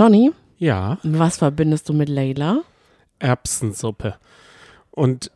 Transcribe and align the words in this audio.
Johnny, 0.00 0.32
Ja, 0.56 0.96
was 1.02 1.36
verbindest 1.36 1.90
du 1.90 1.92
mit 1.92 2.08
Layla? 2.08 2.62
Erbsensuppe. 3.18 4.14
Und 4.90 5.30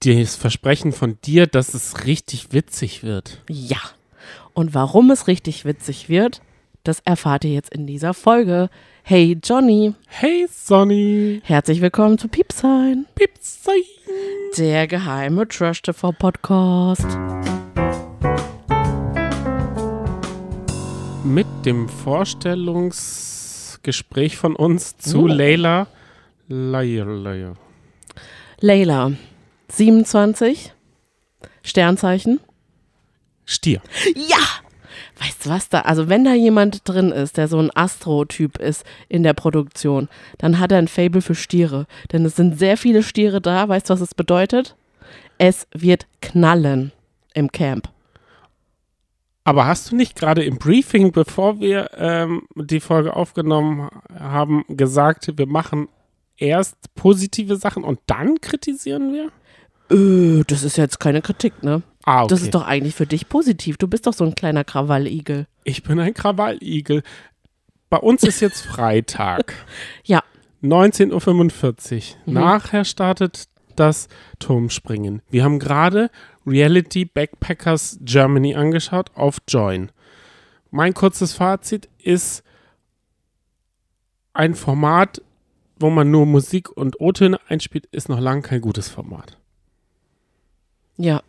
das 0.00 0.36
Versprechen 0.36 0.92
von 0.92 1.16
dir, 1.24 1.46
dass 1.46 1.72
es 1.72 2.04
richtig 2.04 2.52
witzig 2.52 3.02
wird. 3.02 3.40
Ja. 3.48 3.78
Und 4.52 4.74
warum 4.74 5.10
es 5.10 5.26
richtig 5.26 5.64
witzig 5.64 6.10
wird, 6.10 6.42
das 6.82 7.00
erfahrt 7.06 7.46
ihr 7.46 7.54
jetzt 7.54 7.72
in 7.72 7.86
dieser 7.86 8.12
Folge. 8.12 8.68
Hey 9.04 9.38
Johnny, 9.42 9.94
Hey 10.06 10.48
Sonny, 10.52 11.40
herzlich 11.42 11.80
willkommen 11.80 12.18
zu 12.18 12.28
Piepsein, 12.28 13.06
Pipsei. 13.14 13.72
der 14.58 14.86
geheime 14.86 15.48
Trash 15.48 15.80
TV 15.80 16.12
Podcast. 16.12 17.06
Mit 21.24 21.46
dem 21.64 21.88
Vorstellungsgespräch 23.84 24.36
von 24.36 24.56
uns 24.56 24.96
zu 24.96 25.24
Oh. 25.24 25.26
Leila. 25.26 25.86
Leila, 26.48 27.04
Leila. 27.04 27.54
Layla, 28.60 29.12
27, 29.68 30.72
Sternzeichen. 31.62 32.40
Stier. 33.44 33.80
Ja! 34.14 34.38
Weißt 35.20 35.46
du 35.46 35.50
was 35.50 35.68
da? 35.68 35.82
Also, 35.82 36.08
wenn 36.08 36.24
da 36.24 36.34
jemand 36.34 36.88
drin 36.88 37.12
ist, 37.12 37.36
der 37.36 37.46
so 37.46 37.58
ein 37.58 37.70
Astro-Typ 37.74 38.58
ist 38.58 38.84
in 39.08 39.22
der 39.22 39.32
Produktion, 39.34 40.08
dann 40.38 40.58
hat 40.58 40.72
er 40.72 40.78
ein 40.78 40.88
Fable 40.88 41.22
für 41.22 41.34
Stiere. 41.34 41.86
Denn 42.12 42.24
es 42.24 42.36
sind 42.36 42.58
sehr 42.58 42.76
viele 42.76 43.02
Stiere 43.02 43.40
da. 43.40 43.68
Weißt 43.68 43.88
du, 43.88 43.94
was 43.94 44.00
es 44.00 44.14
bedeutet? 44.14 44.76
Es 45.38 45.66
wird 45.72 46.06
knallen 46.20 46.92
im 47.34 47.52
Camp. 47.52 47.88
Aber 49.44 49.66
hast 49.66 49.90
du 49.90 49.96
nicht 49.96 50.16
gerade 50.16 50.42
im 50.42 50.56
Briefing, 50.56 51.12
bevor 51.12 51.60
wir 51.60 51.90
ähm, 51.96 52.42
die 52.54 52.80
Folge 52.80 53.14
aufgenommen 53.14 53.90
haben, 54.18 54.64
gesagt, 54.68 55.32
wir 55.36 55.46
machen 55.46 55.88
erst 56.38 56.76
positive 56.94 57.56
Sachen 57.56 57.84
und 57.84 58.00
dann 58.06 58.40
kritisieren 58.40 59.12
wir? 59.12 59.30
Äh, 59.90 60.44
das 60.46 60.62
ist 60.62 60.76
jetzt 60.78 60.98
keine 60.98 61.20
Kritik, 61.20 61.62
ne? 61.62 61.82
Ah, 62.04 62.22
okay. 62.22 62.30
Das 62.30 62.42
ist 62.42 62.54
doch 62.54 62.66
eigentlich 62.66 62.94
für 62.94 63.06
dich 63.06 63.28
positiv. 63.28 63.76
Du 63.76 63.86
bist 63.86 64.06
doch 64.06 64.14
so 64.14 64.24
ein 64.24 64.34
kleiner 64.34 64.64
Krawalligel. 64.64 65.46
ich 65.64 65.82
bin 65.82 65.98
ein 66.00 66.14
Krawalligel. 66.14 67.02
Bei 67.90 67.98
uns 67.98 68.22
ist 68.22 68.40
jetzt 68.40 68.62
Freitag. 68.66 69.54
Ja. 70.04 70.22
19.45 70.62 72.14
Uhr. 72.26 72.32
Nachher 72.32 72.84
startet 72.84 73.44
das 73.76 74.08
Turmspringen. 74.38 75.20
Wir 75.30 75.44
haben 75.44 75.58
gerade 75.58 76.10
Reality 76.46 77.04
Backpackers 77.04 77.98
Germany 78.02 78.54
angeschaut 78.54 79.10
auf 79.14 79.38
Join. 79.48 79.90
Mein 80.70 80.94
kurzes 80.94 81.32
Fazit 81.32 81.88
ist 82.02 82.42
ein 84.32 84.54
Format, 84.54 85.22
wo 85.78 85.90
man 85.90 86.10
nur 86.10 86.26
Musik 86.26 86.70
und 86.70 87.00
O-Töne 87.00 87.38
einspielt, 87.48 87.86
ist 87.86 88.08
noch 88.08 88.20
lange 88.20 88.42
kein 88.42 88.60
gutes 88.60 88.88
Format. 88.88 89.38
Ja. 90.96 91.22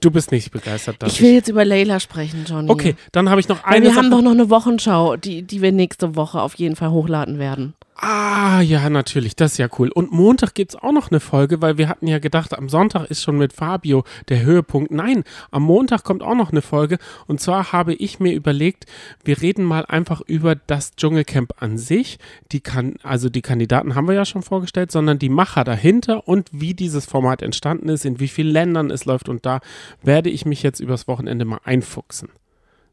Du 0.00 0.10
bist 0.10 0.32
nicht 0.32 0.50
begeistert 0.50 0.96
Ich 1.06 1.22
will 1.22 1.32
jetzt 1.32 1.48
über 1.48 1.64
Layla 1.64 2.00
sprechen, 2.00 2.44
Johnny. 2.44 2.68
Okay, 2.70 2.96
dann 3.12 3.30
habe 3.30 3.40
ich 3.40 3.48
noch 3.48 3.64
Weil 3.64 3.74
eine 3.76 3.84
wir 3.84 3.90
Sache. 3.94 4.04
haben 4.04 4.10
doch 4.10 4.20
noch 4.20 4.32
eine 4.32 4.50
Wochenschau, 4.50 5.16
die, 5.16 5.42
die 5.42 5.62
wir 5.62 5.70
nächste 5.70 6.16
Woche 6.16 6.40
auf 6.42 6.54
jeden 6.54 6.74
Fall 6.74 6.90
hochladen 6.90 7.38
werden. 7.38 7.74
Ah, 7.94 8.62
ja, 8.62 8.88
natürlich, 8.88 9.36
das 9.36 9.52
ist 9.52 9.58
ja 9.58 9.68
cool. 9.78 9.90
Und 9.90 10.12
Montag 10.12 10.54
gibt 10.54 10.72
es 10.72 10.82
auch 10.82 10.92
noch 10.92 11.10
eine 11.10 11.20
Folge, 11.20 11.60
weil 11.60 11.76
wir 11.78 11.88
hatten 11.88 12.06
ja 12.06 12.18
gedacht, 12.18 12.56
am 12.56 12.68
Sonntag 12.68 13.04
ist 13.10 13.22
schon 13.22 13.36
mit 13.36 13.52
Fabio 13.52 14.04
der 14.28 14.42
Höhepunkt. 14.42 14.90
Nein, 14.90 15.24
am 15.50 15.62
Montag 15.62 16.02
kommt 16.02 16.22
auch 16.22 16.34
noch 16.34 16.50
eine 16.50 16.62
Folge. 16.62 16.98
Und 17.26 17.40
zwar 17.40 17.70
habe 17.70 17.94
ich 17.94 18.18
mir 18.18 18.32
überlegt, 18.32 18.86
wir 19.24 19.40
reden 19.40 19.64
mal 19.64 19.84
einfach 19.86 20.22
über 20.22 20.56
das 20.56 20.96
Dschungelcamp 20.96 21.62
an 21.62 21.76
sich. 21.76 22.18
Die 22.50 22.60
kann, 22.60 22.96
also 23.02 23.28
die 23.28 23.42
Kandidaten 23.42 23.94
haben 23.94 24.08
wir 24.08 24.14
ja 24.14 24.24
schon 24.24 24.42
vorgestellt, 24.42 24.90
sondern 24.90 25.18
die 25.18 25.28
Macher 25.28 25.62
dahinter 25.62 26.26
und 26.26 26.48
wie 26.50 26.74
dieses 26.74 27.04
Format 27.04 27.42
entstanden 27.42 27.90
ist, 27.90 28.06
in 28.06 28.18
wie 28.18 28.28
vielen 28.28 28.50
Ländern 28.50 28.90
es 28.90 29.04
läuft. 29.04 29.28
Und 29.28 29.44
da 29.44 29.60
werde 30.02 30.30
ich 30.30 30.46
mich 30.46 30.62
jetzt 30.62 30.80
übers 30.80 31.06
Wochenende 31.08 31.44
mal 31.44 31.60
einfuchsen. 31.62 32.30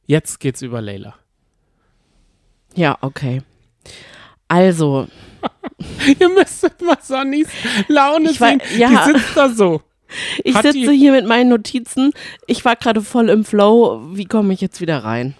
Jetzt 0.05 0.39
geht's 0.39 0.61
über 0.61 0.81
Leila. 0.81 1.15
Ja, 2.75 2.97
okay. 3.01 3.41
Also, 4.49 5.07
Ihr 6.19 6.27
müsstet 6.29 6.81
mal 6.81 6.97
Sonnys 7.01 7.47
Laune 7.87 8.31
Ich 8.31 8.41
wei- 8.41 8.57
sehen. 8.65 8.79
ja. 8.79 8.89
Die 9.07 9.13
sitzt 9.13 9.37
da 9.37 9.47
so. 9.49 9.81
ich 10.43 10.53
Hat 10.55 10.63
sitze 10.63 10.91
die- 10.91 10.97
hier 10.97 11.11
mit 11.13 11.25
meinen 11.25 11.49
Notizen. 11.49 12.11
Ich 12.47 12.65
war 12.65 12.75
gerade 12.75 13.01
voll 13.01 13.29
im 13.29 13.45
Flow. 13.45 14.01
Wie 14.13 14.25
komme 14.25 14.53
ich 14.53 14.59
jetzt 14.59 14.81
wieder 14.81 15.03
rein? 15.05 15.35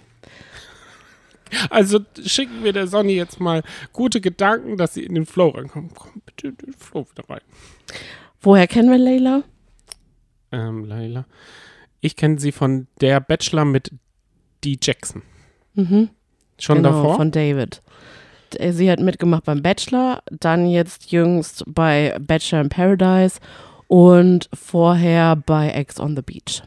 Also 1.72 2.00
schicken 2.24 2.64
wir 2.64 2.74
der 2.74 2.86
Sonny 2.88 3.14
jetzt 3.16 3.40
mal 3.40 3.64
gute 3.92 4.22
Gedanken, 4.22 4.78
dass 4.78 4.94
sie 4.94 5.04
in 5.04 5.16
den 5.16 5.26
Flow 5.26 5.50
reinkommt. 5.50 5.96
Komm 5.96 6.22
bitte 6.26 6.50
in 6.50 6.58
den 6.58 6.74
Flow 6.74 7.08
wieder 7.10 7.28
rein. 7.28 7.42
Woher 8.40 8.68
kennen 8.68 8.92
wir 8.92 9.00
Layla? 9.00 9.44
Ähm, 10.52 10.86
Leila. 10.86 11.26
Ich 12.02 12.16
kenne 12.16 12.40
sie 12.40 12.52
von 12.52 12.88
der 13.02 13.20
Bachelor 13.20 13.66
mit 13.66 13.92
D. 14.64 14.78
Jackson. 14.82 15.24
Mhm. 15.74 16.10
Schon 16.60 16.78
genau, 16.78 16.92
davor? 16.92 17.16
von 17.16 17.32
David. 17.32 17.82
Sie 18.72 18.92
hat 18.92 19.00
mitgemacht 19.00 19.46
beim 19.46 19.62
Bachelor, 19.62 20.22
dann 20.32 20.68
jetzt 20.68 21.12
jüngst 21.12 21.64
bei 21.68 22.16
Bachelor 22.20 22.62
in 22.62 22.70
Paradise 22.70 23.40
und 23.88 24.50
vorher 24.54 25.36
bei 25.36 25.70
Ex 25.70 26.00
on 26.00 26.16
the 26.16 26.22
Beach. 26.22 26.64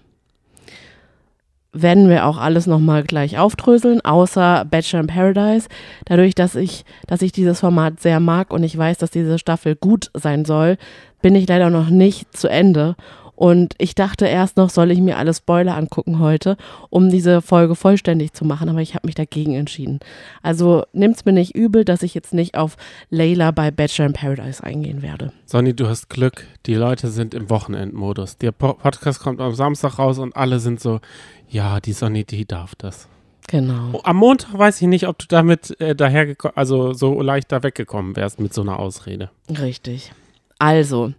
Werden 1.72 2.10
wir 2.10 2.26
auch 2.26 2.37
alles 2.37 2.66
nochmal 2.66 3.03
gleich 3.03 3.38
aufdröseln, 3.38 4.04
außer 4.04 4.66
Bachelor 4.70 5.00
in 5.00 5.06
Paradise. 5.06 5.69
Dadurch, 6.04 6.34
dass 6.34 6.54
ich, 6.54 6.84
dass 7.06 7.22
ich 7.22 7.32
dieses 7.32 7.60
Format 7.60 8.00
sehr 8.00 8.20
mag 8.20 8.53
und 8.53 8.62
ich 8.62 8.76
weiß, 8.76 8.99
dass 8.99 9.10
diese 9.10 9.38
Staffel 9.38 9.75
gut 9.75 10.10
sein 10.12 10.44
soll, 10.44 10.76
bin 11.22 11.34
ich 11.34 11.49
leider 11.49 11.70
noch 11.70 11.88
nicht 11.88 12.37
zu 12.37 12.49
Ende. 12.49 12.97
Und 13.34 13.75
ich 13.78 13.94
dachte 13.94 14.26
erst 14.26 14.56
noch, 14.56 14.70
soll 14.70 14.91
ich 14.91 15.00
mir 15.00 15.16
alle 15.16 15.32
Spoiler 15.34 15.76
angucken 15.76 16.19
heute, 16.20 16.56
um 16.91 17.09
diese 17.10 17.41
Folge 17.43 17.75
vollständig 17.75 18.34
zu 18.34 18.44
machen, 18.44 18.69
aber 18.69 18.81
ich 18.81 18.94
habe 18.94 19.06
mich 19.06 19.15
dagegen 19.15 19.54
entschieden. 19.54 20.00
Also 20.43 20.84
nimmt's 20.93 21.25
mir 21.25 21.32
nicht 21.32 21.54
übel, 21.54 21.84
dass 21.84 22.03
ich 22.03 22.15
jetzt 22.15 22.34
nicht 22.34 22.56
auf 22.56 22.76
Layla 23.10 23.50
bei 23.50 23.70
Bachelor 23.70 24.06
in 24.06 24.12
Paradise 24.12 24.62
eingehen 24.62 25.03
werde. 25.03 25.32
Sonny, 25.47 25.75
du 25.75 25.88
hast 25.88 26.09
Glück. 26.10 26.47
Die 26.66 26.75
Leute 26.75 27.09
sind 27.09 27.34
im 27.34 27.48
Wochenendmodus. 27.50 28.37
Der 28.38 28.53
Po- 28.53 28.75
Podcast 28.75 29.20
kommt 29.20 29.41
am 29.41 29.54
Samstag 29.54 29.99
raus 29.99 30.19
und 30.19 30.37
alle 30.37 30.60
sind 30.60 30.78
so, 30.81 31.00
ja, 31.49 31.81
die 31.81 31.94
Sonny, 31.94 32.25
die 32.25 32.44
darf 32.44 32.75
das. 32.76 33.09
Genau. 33.49 33.91
Oh, 33.94 34.00
Am 34.04 34.16
Montag 34.16 34.56
weiß 34.56 34.81
ich 34.82 34.87
nicht, 34.88 35.09
ob 35.09 35.19
du 35.19 35.26
damit 35.28 35.78
äh, 35.81 35.97
dahergekommen, 35.97 36.56
also 36.56 36.93
so 36.93 37.20
leicht 37.20 37.50
da 37.50 37.62
weggekommen 37.62 38.14
wärst 38.14 38.38
mit 38.41 38.54
so 38.54 38.62
einer 38.62 38.78
Ausrede. 38.78 39.31
Richtig. 39.50 40.12
Also, 40.62 41.12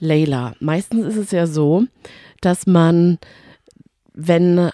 Layla, 0.00 0.54
meistens 0.58 1.06
ist 1.06 1.16
es 1.16 1.30
ja 1.30 1.46
so, 1.46 1.84
dass 2.40 2.66
man, 2.66 3.18
wenn, 4.12 4.70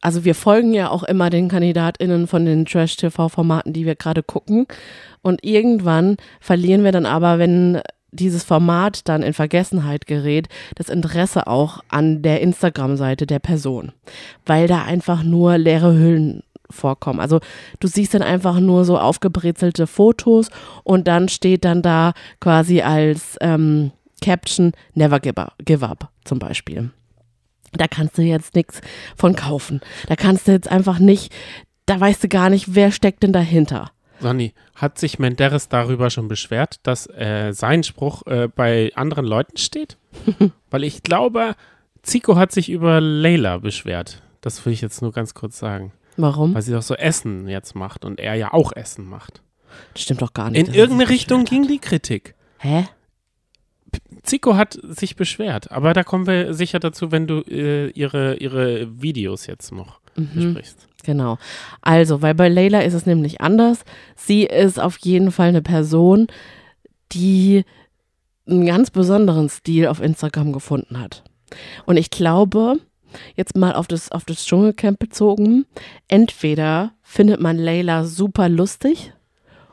also 0.00 0.24
wir 0.24 0.34
folgen 0.34 0.74
ja 0.74 0.90
auch 0.90 1.04
immer 1.04 1.30
den 1.30 1.46
KandidatInnen 1.46 2.26
von 2.26 2.44
den 2.44 2.64
Trash-TV-Formaten, 2.64 3.72
die 3.72 3.86
wir 3.86 3.94
gerade 3.94 4.24
gucken. 4.24 4.66
Und 5.22 5.44
irgendwann 5.44 6.16
verlieren 6.40 6.82
wir 6.82 6.90
dann 6.90 7.06
aber, 7.06 7.38
wenn 7.38 7.80
dieses 8.10 8.42
Format 8.42 9.08
dann 9.08 9.22
in 9.22 9.32
Vergessenheit 9.32 10.08
gerät, 10.08 10.48
das 10.74 10.88
Interesse 10.88 11.46
auch 11.46 11.84
an 11.88 12.22
der 12.22 12.40
Instagram-Seite 12.40 13.28
der 13.28 13.38
Person. 13.38 13.92
Weil 14.44 14.66
da 14.66 14.82
einfach 14.82 15.22
nur 15.22 15.56
leere 15.56 15.94
Hüllen 15.94 16.42
vorkommen. 16.72 17.20
Also 17.20 17.40
du 17.80 17.88
siehst 17.88 18.14
dann 18.14 18.22
einfach 18.22 18.58
nur 18.60 18.84
so 18.84 18.98
aufgebrezelte 18.98 19.86
Fotos 19.86 20.48
und 20.84 21.06
dann 21.08 21.28
steht 21.28 21.64
dann 21.64 21.82
da 21.82 22.12
quasi 22.40 22.82
als 22.82 23.36
ähm, 23.40 23.92
Caption 24.22 24.72
Never 24.94 25.20
give 25.20 25.40
up, 25.40 25.54
give 25.64 25.86
up 25.86 26.10
zum 26.24 26.38
Beispiel. 26.38 26.90
Da 27.72 27.86
kannst 27.88 28.18
du 28.18 28.22
jetzt 28.22 28.54
nichts 28.54 28.80
von 29.16 29.34
kaufen. 29.34 29.80
Da 30.06 30.16
kannst 30.16 30.46
du 30.46 30.52
jetzt 30.52 30.70
einfach 30.70 30.98
nicht, 30.98 31.32
da 31.86 31.98
weißt 31.98 32.24
du 32.24 32.28
gar 32.28 32.50
nicht, 32.50 32.74
wer 32.74 32.92
steckt 32.92 33.22
denn 33.22 33.32
dahinter. 33.32 33.90
Sonny, 34.20 34.54
hat 34.76 34.98
sich 34.98 35.18
Menderes 35.18 35.68
darüber 35.68 36.08
schon 36.08 36.28
beschwert, 36.28 36.76
dass 36.84 37.06
äh, 37.08 37.52
sein 37.52 37.82
Spruch 37.82 38.24
äh, 38.26 38.48
bei 38.48 38.92
anderen 38.94 39.26
Leuten 39.26 39.56
steht? 39.56 39.98
Weil 40.70 40.84
ich 40.84 41.02
glaube, 41.02 41.56
Zico 42.02 42.36
hat 42.36 42.52
sich 42.52 42.70
über 42.70 43.00
Leila 43.00 43.58
beschwert. 43.58 44.22
Das 44.40 44.64
will 44.64 44.72
ich 44.72 44.80
jetzt 44.80 45.02
nur 45.02 45.12
ganz 45.12 45.34
kurz 45.34 45.58
sagen. 45.58 45.92
Warum? 46.16 46.54
Weil 46.54 46.62
sie 46.62 46.72
doch 46.72 46.82
so 46.82 46.94
Essen 46.94 47.48
jetzt 47.48 47.74
macht 47.74 48.04
und 48.04 48.20
er 48.20 48.34
ja 48.34 48.52
auch 48.52 48.72
Essen 48.72 49.06
macht. 49.06 49.42
Das 49.94 50.02
stimmt 50.02 50.20
doch 50.22 50.34
gar 50.34 50.50
nicht. 50.50 50.68
In 50.68 50.74
irgendeine 50.74 51.08
Richtung 51.10 51.44
ging 51.44 51.66
die 51.66 51.78
Kritik. 51.78 52.34
Hä? 52.58 52.86
Zico 54.22 54.56
hat 54.56 54.78
sich 54.82 55.16
beschwert, 55.16 55.70
aber 55.70 55.92
da 55.92 56.02
kommen 56.04 56.26
wir 56.26 56.54
sicher 56.54 56.78
dazu, 56.78 57.10
wenn 57.12 57.26
du 57.26 57.40
äh, 57.40 57.88
ihre, 57.90 58.36
ihre 58.36 58.88
Videos 59.02 59.46
jetzt 59.46 59.72
noch 59.72 60.00
Mhm. 60.14 60.28
besprichst. 60.34 60.88
Genau. 61.04 61.38
Also, 61.80 62.20
weil 62.20 62.34
bei 62.34 62.48
Layla 62.50 62.80
ist 62.80 62.92
es 62.92 63.06
nämlich 63.06 63.40
anders. 63.40 63.82
Sie 64.14 64.42
ist 64.44 64.78
auf 64.78 64.98
jeden 64.98 65.30
Fall 65.32 65.48
eine 65.48 65.62
Person, 65.62 66.26
die 67.12 67.64
einen 68.46 68.66
ganz 68.66 68.90
besonderen 68.90 69.48
Stil 69.48 69.86
auf 69.86 70.00
Instagram 70.02 70.52
gefunden 70.52 71.00
hat. 71.00 71.24
Und 71.86 71.96
ich 71.96 72.10
glaube, 72.10 72.76
jetzt 73.36 73.56
mal 73.56 73.74
auf 73.74 73.86
das, 73.86 74.10
auf 74.12 74.24
das 74.24 74.44
Dschungelcamp 74.44 74.98
bezogen, 74.98 75.66
entweder 76.08 76.92
findet 77.02 77.40
man 77.40 77.58
Layla 77.58 78.04
super 78.04 78.48
lustig 78.48 79.12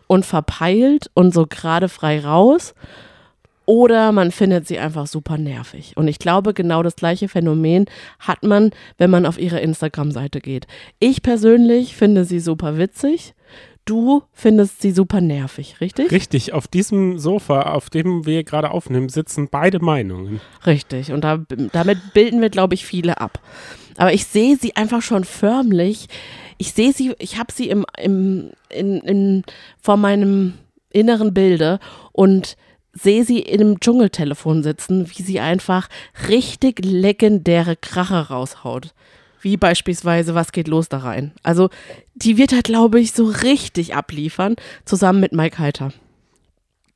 und 0.08 0.26
verpeilt 0.26 1.10
und 1.14 1.34
so 1.34 1.46
gerade 1.48 1.90
frei 1.90 2.20
raus. 2.20 2.74
Oder 3.66 4.12
man 4.12 4.32
findet 4.32 4.68
sie 4.68 4.80
einfach 4.80 5.06
super 5.06 5.38
nervig. 5.38 5.96
Und 5.96 6.08
ich 6.08 6.18
glaube, 6.18 6.56
genau 6.56 6.82
das 6.82 6.96
gleiche 6.96 7.28
Phänomen 7.28 7.86
hat 8.18 8.42
man, 8.42 8.72
wenn 8.98 9.12
man 9.12 9.28
auf 9.28 9.38
ihre 9.38 9.60
Instagram-Seite 9.60 10.42
geht. 10.42 10.66
Ich 10.98 11.22
persönlich 11.22 11.96
finde 11.96 12.26
sie 12.26 12.40
super 12.40 12.80
witzig. 12.80 13.36
Du 13.90 14.22
findest 14.34 14.84
sie 14.84 14.92
super 14.92 15.20
nervig, 15.20 15.82
richtig? 15.82 16.12
Richtig, 16.12 16.54
auf 16.54 16.68
diesem 16.68 17.18
Sofa, 17.18 17.64
auf 17.64 17.90
dem 17.90 18.24
wir 18.24 18.44
gerade 18.44 18.70
aufnehmen, 18.70 19.10
sitzen 19.10 19.48
beide 19.50 19.80
Meinungen. 19.80 20.42
Richtig, 20.68 21.12
und 21.12 21.24
da, 21.24 21.44
damit 21.72 22.14
bilden 22.14 22.40
wir, 22.40 22.52
glaube 22.52 22.76
ich, 22.76 22.86
viele 22.86 23.20
ab. 23.20 23.40
Aber 23.98 24.14
ich 24.14 24.28
sehe 24.28 24.58
sie 24.58 24.76
einfach 24.76 25.02
schon 25.02 25.24
förmlich. 25.24 26.08
Ich 26.60 26.74
sehe 26.74 26.94
sie, 26.94 27.16
ich 27.18 27.40
habe 27.40 27.52
sie 27.52 27.68
im, 27.68 27.84
im, 27.98 28.52
in, 28.70 29.02
in, 29.02 29.44
vor 29.82 29.98
meinem 29.98 30.54
inneren 30.92 31.34
Bilde 31.34 31.80
und 32.12 32.58
sehe 32.94 33.24
sie 33.24 33.40
in 33.40 33.60
einem 33.60 33.80
Dschungeltelefon 33.80 34.62
sitzen, 34.62 35.10
wie 35.10 35.24
sie 35.24 35.40
einfach 35.40 35.90
richtig 36.28 36.86
legendäre 36.86 37.76
Kracher 37.76 38.22
raushaut. 38.30 38.94
Wie 39.42 39.58
beispielsweise, 39.58 40.36
was 40.36 40.52
geht 40.52 40.68
los 40.68 40.90
da 40.90 41.00
rein? 41.00 41.32
Also, 41.44 41.70
die 42.16 42.38
wird 42.38 42.52
halt, 42.52 42.66
glaube 42.66 43.00
ich, 43.00 43.12
so 43.14 43.26
richtig 43.26 43.96
abliefern, 43.96 44.56
zusammen 44.86 45.20
mit 45.20 45.34
Mike 45.34 45.60
Heiter. 45.60 45.94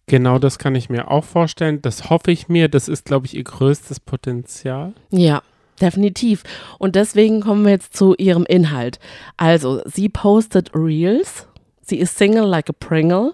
Genau 0.07 0.37
das 0.37 0.59
kann 0.59 0.75
ich 0.75 0.89
mir 0.89 1.09
auch 1.09 1.23
vorstellen. 1.23 1.81
Das 1.81 2.09
hoffe 2.09 2.31
ich 2.31 2.49
mir. 2.49 2.67
Das 2.67 2.89
ist, 2.89 3.05
glaube 3.05 3.25
ich, 3.25 3.35
ihr 3.35 3.43
größtes 3.43 4.01
Potenzial. 4.01 4.93
Ja, 5.11 5.41
definitiv. 5.79 6.43
Und 6.77 6.95
deswegen 6.95 7.41
kommen 7.41 7.63
wir 7.63 7.71
jetzt 7.71 7.95
zu 7.95 8.13
ihrem 8.15 8.45
Inhalt. 8.45 8.99
Also, 9.37 9.81
sie 9.85 10.09
postet 10.09 10.71
Reels. 10.75 11.47
Sie 11.81 11.99
ist 11.99 12.17
Single 12.17 12.45
like 12.45 12.69
a 12.69 12.73
Pringle. 12.77 13.33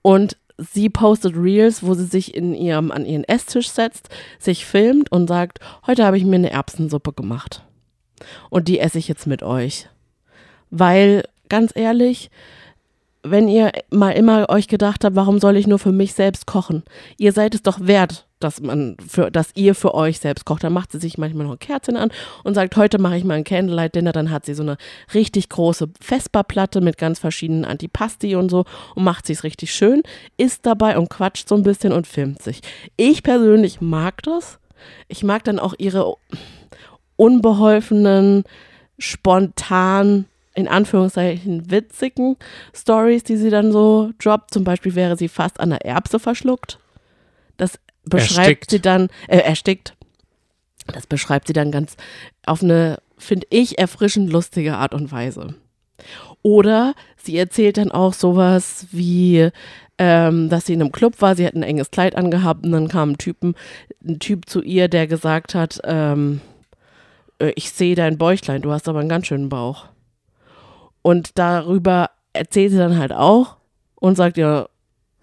Und 0.00 0.36
sie 0.58 0.88
postet 0.88 1.36
Reels, 1.36 1.82
wo 1.82 1.94
sie 1.94 2.06
sich 2.06 2.34
in 2.34 2.54
ihrem, 2.54 2.90
an 2.90 3.04
ihren 3.04 3.24
Esstisch 3.24 3.70
setzt, 3.70 4.08
sich 4.38 4.64
filmt 4.64 5.12
und 5.12 5.28
sagt, 5.28 5.60
heute 5.86 6.04
habe 6.04 6.16
ich 6.16 6.24
mir 6.24 6.36
eine 6.36 6.50
Erbsensuppe 6.50 7.12
gemacht. 7.12 7.62
Und 8.50 8.68
die 8.68 8.78
esse 8.78 8.98
ich 8.98 9.08
jetzt 9.08 9.26
mit 9.26 9.42
euch. 9.42 9.88
Weil, 10.70 11.24
ganz 11.48 11.72
ehrlich, 11.74 12.30
wenn 13.22 13.48
ihr 13.48 13.72
mal 13.90 14.10
immer 14.10 14.48
euch 14.48 14.68
gedacht 14.68 15.04
habt, 15.04 15.16
warum 15.16 15.38
soll 15.38 15.56
ich 15.56 15.66
nur 15.66 15.78
für 15.78 15.92
mich 15.92 16.14
selbst 16.14 16.46
kochen? 16.46 16.82
Ihr 17.18 17.32
seid 17.32 17.54
es 17.54 17.62
doch 17.62 17.78
wert, 17.80 18.26
dass 18.40 18.60
man 18.60 18.96
für, 19.06 19.30
dass 19.30 19.50
ihr 19.54 19.74
für 19.74 19.94
euch 19.94 20.18
selbst 20.18 20.44
kocht. 20.44 20.64
Dann 20.64 20.72
macht 20.72 20.92
sie 20.92 20.98
sich 20.98 21.18
manchmal 21.18 21.46
noch 21.46 21.58
Kerzen 21.58 21.96
an 21.96 22.10
und 22.42 22.54
sagt, 22.54 22.76
heute 22.76 22.98
mache 22.98 23.16
ich 23.16 23.24
mal 23.24 23.34
ein 23.34 23.44
Candlelight 23.44 23.94
Dinner. 23.94 24.12
Dann 24.12 24.30
hat 24.30 24.44
sie 24.44 24.54
so 24.54 24.62
eine 24.62 24.76
richtig 25.14 25.48
große 25.48 25.88
Vesperplatte 26.00 26.80
mit 26.80 26.98
ganz 26.98 27.20
verschiedenen 27.20 27.64
Antipasti 27.64 28.34
und 28.34 28.50
so 28.50 28.64
und 28.96 29.04
macht 29.04 29.26
sie 29.26 29.34
es 29.34 29.44
richtig 29.44 29.72
schön, 29.72 30.02
isst 30.36 30.66
dabei 30.66 30.98
und 30.98 31.08
quatscht 31.08 31.48
so 31.48 31.54
ein 31.54 31.62
bisschen 31.62 31.92
und 31.92 32.08
filmt 32.08 32.42
sich. 32.42 32.60
Ich 32.96 33.22
persönlich 33.22 33.80
mag 33.80 34.22
das. 34.22 34.58
Ich 35.06 35.22
mag 35.22 35.44
dann 35.44 35.60
auch 35.60 35.74
ihre 35.78 36.16
unbeholfenen, 37.22 38.42
spontan 38.98 40.24
in 40.54 40.66
Anführungszeichen 40.66 41.70
witzigen 41.70 42.36
Stories, 42.74 43.22
die 43.22 43.36
sie 43.36 43.48
dann 43.48 43.70
so 43.70 44.10
droppt. 44.18 44.52
Zum 44.52 44.64
Beispiel 44.64 44.96
wäre 44.96 45.16
sie 45.16 45.28
fast 45.28 45.60
an 45.60 45.70
der 45.70 45.86
Erbse 45.86 46.18
verschluckt. 46.18 46.80
Das 47.56 47.78
beschreibt 48.04 48.38
erstickt. 48.38 48.70
sie 48.72 48.80
dann, 48.80 49.08
äh, 49.28 49.38
erstickt. 49.38 49.94
Das 50.92 51.06
beschreibt 51.06 51.46
sie 51.46 51.52
dann 51.52 51.70
ganz 51.70 51.96
auf 52.44 52.60
eine, 52.60 52.98
finde 53.16 53.46
ich, 53.50 53.78
erfrischend 53.78 54.32
lustige 54.32 54.76
Art 54.76 54.92
und 54.92 55.12
Weise. 55.12 55.54
Oder 56.42 56.94
sie 57.16 57.38
erzählt 57.38 57.76
dann 57.76 57.92
auch 57.92 58.14
sowas 58.14 58.88
wie, 58.90 59.48
ähm, 59.96 60.48
dass 60.48 60.66
sie 60.66 60.72
in 60.72 60.80
einem 60.80 60.90
Club 60.90 61.20
war, 61.20 61.36
sie 61.36 61.46
hat 61.46 61.54
ein 61.54 61.62
enges 61.62 61.92
Kleid 61.92 62.16
angehabt 62.16 62.66
und 62.66 62.72
dann 62.72 62.88
kam 62.88 63.10
ein, 63.10 63.18
Typen, 63.18 63.54
ein 64.04 64.18
Typ 64.18 64.48
zu 64.48 64.60
ihr, 64.60 64.88
der 64.88 65.06
gesagt 65.06 65.54
hat, 65.54 65.80
ähm, 65.84 66.40
äh, 66.40 66.51
ich 67.50 67.70
sehe 67.70 67.94
dein 67.94 68.18
Bäuchlein, 68.18 68.62
du 68.62 68.72
hast 68.72 68.88
aber 68.88 69.00
einen 69.00 69.08
ganz 69.08 69.26
schönen 69.26 69.48
Bauch. 69.48 69.86
Und 71.02 71.38
darüber 71.38 72.10
erzählt 72.32 72.70
sie 72.70 72.78
dann 72.78 72.98
halt 72.98 73.12
auch 73.12 73.56
und 73.96 74.16
sagt 74.16 74.36
ja, 74.36 74.68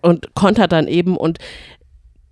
und 0.01 0.33
kontert 0.33 0.71
dann 0.71 0.87
eben 0.87 1.17
und 1.17 1.39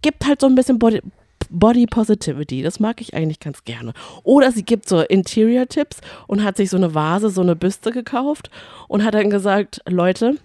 gibt 0.02 0.26
halt 0.26 0.42
so 0.42 0.48
ein 0.48 0.56
bisschen 0.56 0.80
Body, 0.80 1.02
Body 1.50 1.86
Positivity. 1.86 2.62
Das 2.62 2.80
mag 2.80 3.02
ich 3.02 3.14
eigentlich 3.14 3.40
ganz 3.40 3.64
gerne. 3.64 3.94
Oder 4.24 4.52
sie 4.52 4.64
gibt 4.64 4.88
so 4.88 5.02
Interior-Tipps 5.02 6.02
und 6.28 6.44
hat 6.44 6.58
sich 6.58 6.70
so 6.70 6.78
eine 6.78 6.94
Vase, 6.94 7.30
so 7.30 7.42
eine 7.42 7.56
Büste 7.56 7.92
gekauft 7.92 8.50
und 8.88 9.04
hat 9.04 9.14
dann 9.14 9.30
gesagt, 9.30 9.82
Leute, 9.88 10.38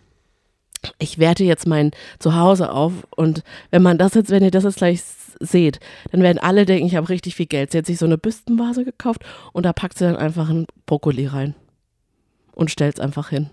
ich 0.99 1.19
werte 1.19 1.45
jetzt 1.45 1.67
mein 1.67 1.93
Zuhause 2.19 2.71
auf 2.73 2.93
und 3.17 3.43
wenn 3.71 3.83
man 3.83 3.99
das 3.99 4.15
jetzt, 4.15 4.31
wenn 4.31 4.43
ihr 4.43 4.51
das 4.51 4.65
jetzt 4.65 4.79
gleich 4.79 5.03
seht, 5.41 5.81
dann 6.11 6.23
werden 6.23 6.39
alle 6.39 6.67
denken, 6.67 6.87
ich 6.87 6.97
habe 6.97 7.09
richtig 7.09 7.35
viel 7.35 7.47
Geld. 7.47 7.73
Sie 7.73 7.79
hat 7.79 7.87
sich 7.87 7.99
so 7.99 8.07
eine 8.07 8.19
Büstenvase 8.19 8.85
gekauft 8.85 9.25
und 9.53 9.65
da 9.65 9.73
packt 9.73 9.99
sie 9.99 10.05
dann 10.05 10.17
einfach 10.17 10.49
einen 10.49 10.67
Brokkoli 10.87 11.27
rein 11.27 11.55
und 12.53 12.71
stellt 12.71 12.95
es 12.97 13.01
einfach 13.01 13.29
hin. 13.29 13.51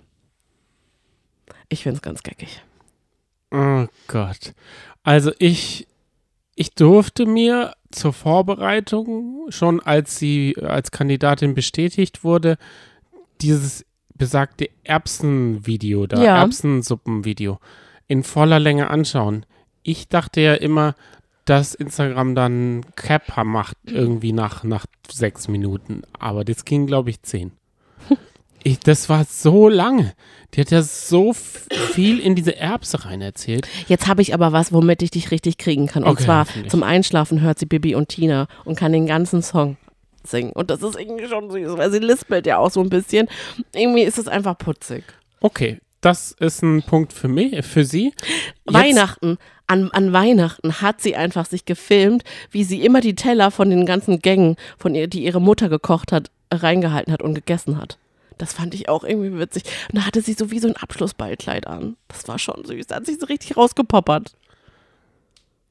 Ich 1.69 1.83
finde 1.83 1.97
es 1.97 2.01
ganz 2.01 2.23
geckig. 2.23 2.63
Oh 3.51 3.87
Gott. 4.07 4.53
Also 5.03 5.31
ich, 5.39 5.87
ich 6.55 6.73
durfte 6.75 7.25
mir 7.25 7.73
zur 7.91 8.13
Vorbereitung, 8.13 9.47
schon 9.49 9.79
als 9.79 10.17
sie 10.17 10.55
als 10.61 10.91
Kandidatin 10.91 11.55
bestätigt 11.55 12.23
wurde, 12.23 12.57
dieses 13.41 13.85
besagte 14.19 14.69
Erbsenvideo, 14.83 16.05
da 16.05 16.21
ja. 16.21 16.37
Erbsensuppenvideo 16.37 17.57
in 18.07 18.21
voller 18.21 18.59
Länge 18.59 18.91
anschauen. 18.91 19.45
Ich 19.81 20.09
dachte 20.09 20.41
ja 20.41 20.53
immer, 20.53 20.93
dass 21.45 21.73
Instagram 21.73 22.35
dann 22.35 22.85
Cap 22.95 23.23
macht 23.43 23.77
irgendwie 23.85 24.33
nach, 24.33 24.63
nach 24.63 24.85
sechs 25.09 25.47
Minuten, 25.47 26.03
aber 26.19 26.45
das 26.45 26.65
ging 26.65 26.85
glaube 26.85 27.09
ich 27.09 27.23
zehn. 27.23 27.51
Ich, 28.61 28.77
das 28.79 29.07
war 29.07 29.23
so 29.23 29.69
lange. 29.69 30.11
Die 30.53 30.59
hat 30.59 30.69
ja 30.69 30.81
so 30.81 31.31
viel 31.31 32.19
in 32.19 32.35
diese 32.35 32.57
Erbse 32.57 33.05
rein 33.05 33.21
erzählt. 33.21 33.65
Jetzt 33.87 34.05
habe 34.05 34.21
ich 34.21 34.33
aber 34.33 34.51
was, 34.51 34.73
womit 34.73 35.01
ich 35.01 35.11
dich 35.11 35.31
richtig 35.31 35.57
kriegen 35.57 35.87
kann. 35.87 36.03
Und 36.03 36.09
okay, 36.09 36.25
zwar 36.25 36.45
zum 36.67 36.83
Einschlafen 36.83 37.39
hört 37.39 37.57
sie 37.57 37.67
Bibi 37.67 37.95
und 37.95 38.09
Tina 38.09 38.47
und 38.65 38.77
kann 38.77 38.91
den 38.91 39.07
ganzen 39.07 39.41
Song 39.41 39.77
singen. 40.25 40.51
Und 40.51 40.69
das 40.69 40.81
ist 40.81 40.99
irgendwie 40.99 41.27
schon 41.27 41.49
süß, 41.49 41.77
weil 41.77 41.91
sie 41.91 41.99
lispelt 41.99 42.45
ja 42.45 42.57
auch 42.57 42.71
so 42.71 42.81
ein 42.81 42.89
bisschen. 42.89 43.27
Irgendwie 43.73 44.03
ist 44.03 44.17
es 44.17 44.27
einfach 44.27 44.57
putzig. 44.57 45.03
Okay, 45.41 45.79
das 46.01 46.31
ist 46.31 46.61
ein 46.61 46.83
Punkt 46.83 47.13
für 47.13 47.27
mich, 47.27 47.65
für 47.65 47.85
sie. 47.85 48.05
Jetzt 48.05 48.73
Weihnachten. 48.73 49.37
An, 49.67 49.91
an 49.91 50.13
Weihnachten 50.13 50.81
hat 50.81 50.99
sie 50.99 51.15
einfach 51.15 51.45
sich 51.45 51.65
gefilmt, 51.65 52.23
wie 52.49 52.63
sie 52.63 52.83
immer 52.83 53.01
die 53.01 53.15
Teller 53.15 53.51
von 53.51 53.69
den 53.69 53.85
ganzen 53.85 54.19
Gängen, 54.19 54.55
von 54.77 54.95
ihr, 54.95 55.07
die 55.07 55.23
ihre 55.23 55.41
Mutter 55.41 55.69
gekocht 55.69 56.11
hat, 56.11 56.31
reingehalten 56.51 57.13
hat 57.13 57.21
und 57.21 57.35
gegessen 57.35 57.77
hat. 57.77 57.99
Das 58.39 58.53
fand 58.53 58.73
ich 58.73 58.89
auch 58.89 59.03
irgendwie 59.03 59.37
witzig. 59.37 59.63
Und 59.89 59.99
da 59.99 60.05
hatte 60.05 60.21
sie 60.21 60.33
so 60.33 60.49
wie 60.49 60.59
so 60.59 60.69
ein 60.69 60.77
Abschlussballkleid 60.77 61.67
an. 61.67 61.97
Das 62.07 62.27
war 62.27 62.39
schon 62.39 62.63
süß. 62.65 62.87
Da 62.87 62.95
hat 62.95 63.05
sich 63.05 63.19
so 63.19 63.27
richtig 63.27 63.57
rausgepoppert. 63.57 64.33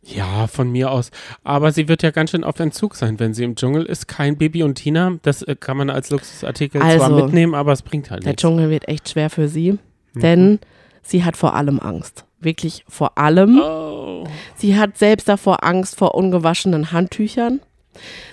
Ja, 0.03 0.47
von 0.47 0.71
mir 0.71 0.91
aus. 0.91 1.11
Aber 1.45 1.73
sie 1.73 1.89
wird 1.89 2.03
ja 2.03 2.11
ganz 2.11 2.31
schön 2.31 2.45
auf 2.45 2.59
Entzug 2.61 2.95
sein, 2.95 3.19
wenn 3.19 3.35
sie 3.35 3.45
im 3.45 3.57
Dschungel 3.57 3.85
ist. 3.85 4.09
Kein 4.09 4.37
Bibi 4.37 4.63
und 4.63 4.77
Tina. 4.77 5.19
Das 5.23 5.43
äh, 5.43 5.57
kann 5.57 5.77
man 5.77 5.91
als 5.91 6.11
Luxusartikel 6.11 6.81
also, 6.81 6.99
zwar 6.99 7.11
mitnehmen, 7.11 7.55
aber 7.55 7.73
es 7.73 7.83
bringt 7.83 8.11
halt 8.11 8.23
der 8.23 8.31
nichts. 8.31 8.43
Der 8.43 8.49
Dschungel 8.49 8.71
wird 8.71 8.89
echt 8.89 9.09
schwer 9.09 9.29
für 9.29 9.49
sie, 9.49 9.73
mhm. 10.15 10.21
denn 10.21 10.59
sie 11.03 11.25
hat 11.25 11.37
vor 11.37 11.55
allem 11.55 11.81
Angst. 11.81 12.25
Wirklich 12.41 12.85
vor 12.89 13.19
allem. 13.19 13.61
Oh. 13.61 14.25
Sie 14.55 14.77
hat 14.77 14.97
selbst 14.97 15.29
davor 15.29 15.65
Angst 15.65 15.97
vor 15.97 16.15
ungewaschenen 16.15 16.93
Handtüchern. 16.93 17.61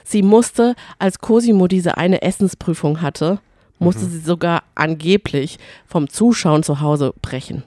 Sie 0.03 0.21
musste, 0.21 0.75
als 0.99 1.19
Cosimo 1.19 1.67
diese 1.67 1.97
eine 1.97 2.21
Essensprüfung 2.21 3.01
hatte, 3.01 3.39
musste 3.79 4.05
mhm. 4.05 4.09
sie 4.09 4.19
sogar 4.19 4.63
angeblich 4.75 5.57
vom 5.87 6.09
Zuschauen 6.09 6.61
zu 6.61 6.81
Hause 6.81 7.13
brechen. 7.21 7.63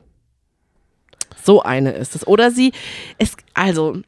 So 1.45 1.63
eine 1.63 1.93
ist 1.93 2.15
es. 2.15 2.27
Oder 2.27 2.51
sie, 2.51 2.73
es, 3.19 3.37
also, 3.55 3.99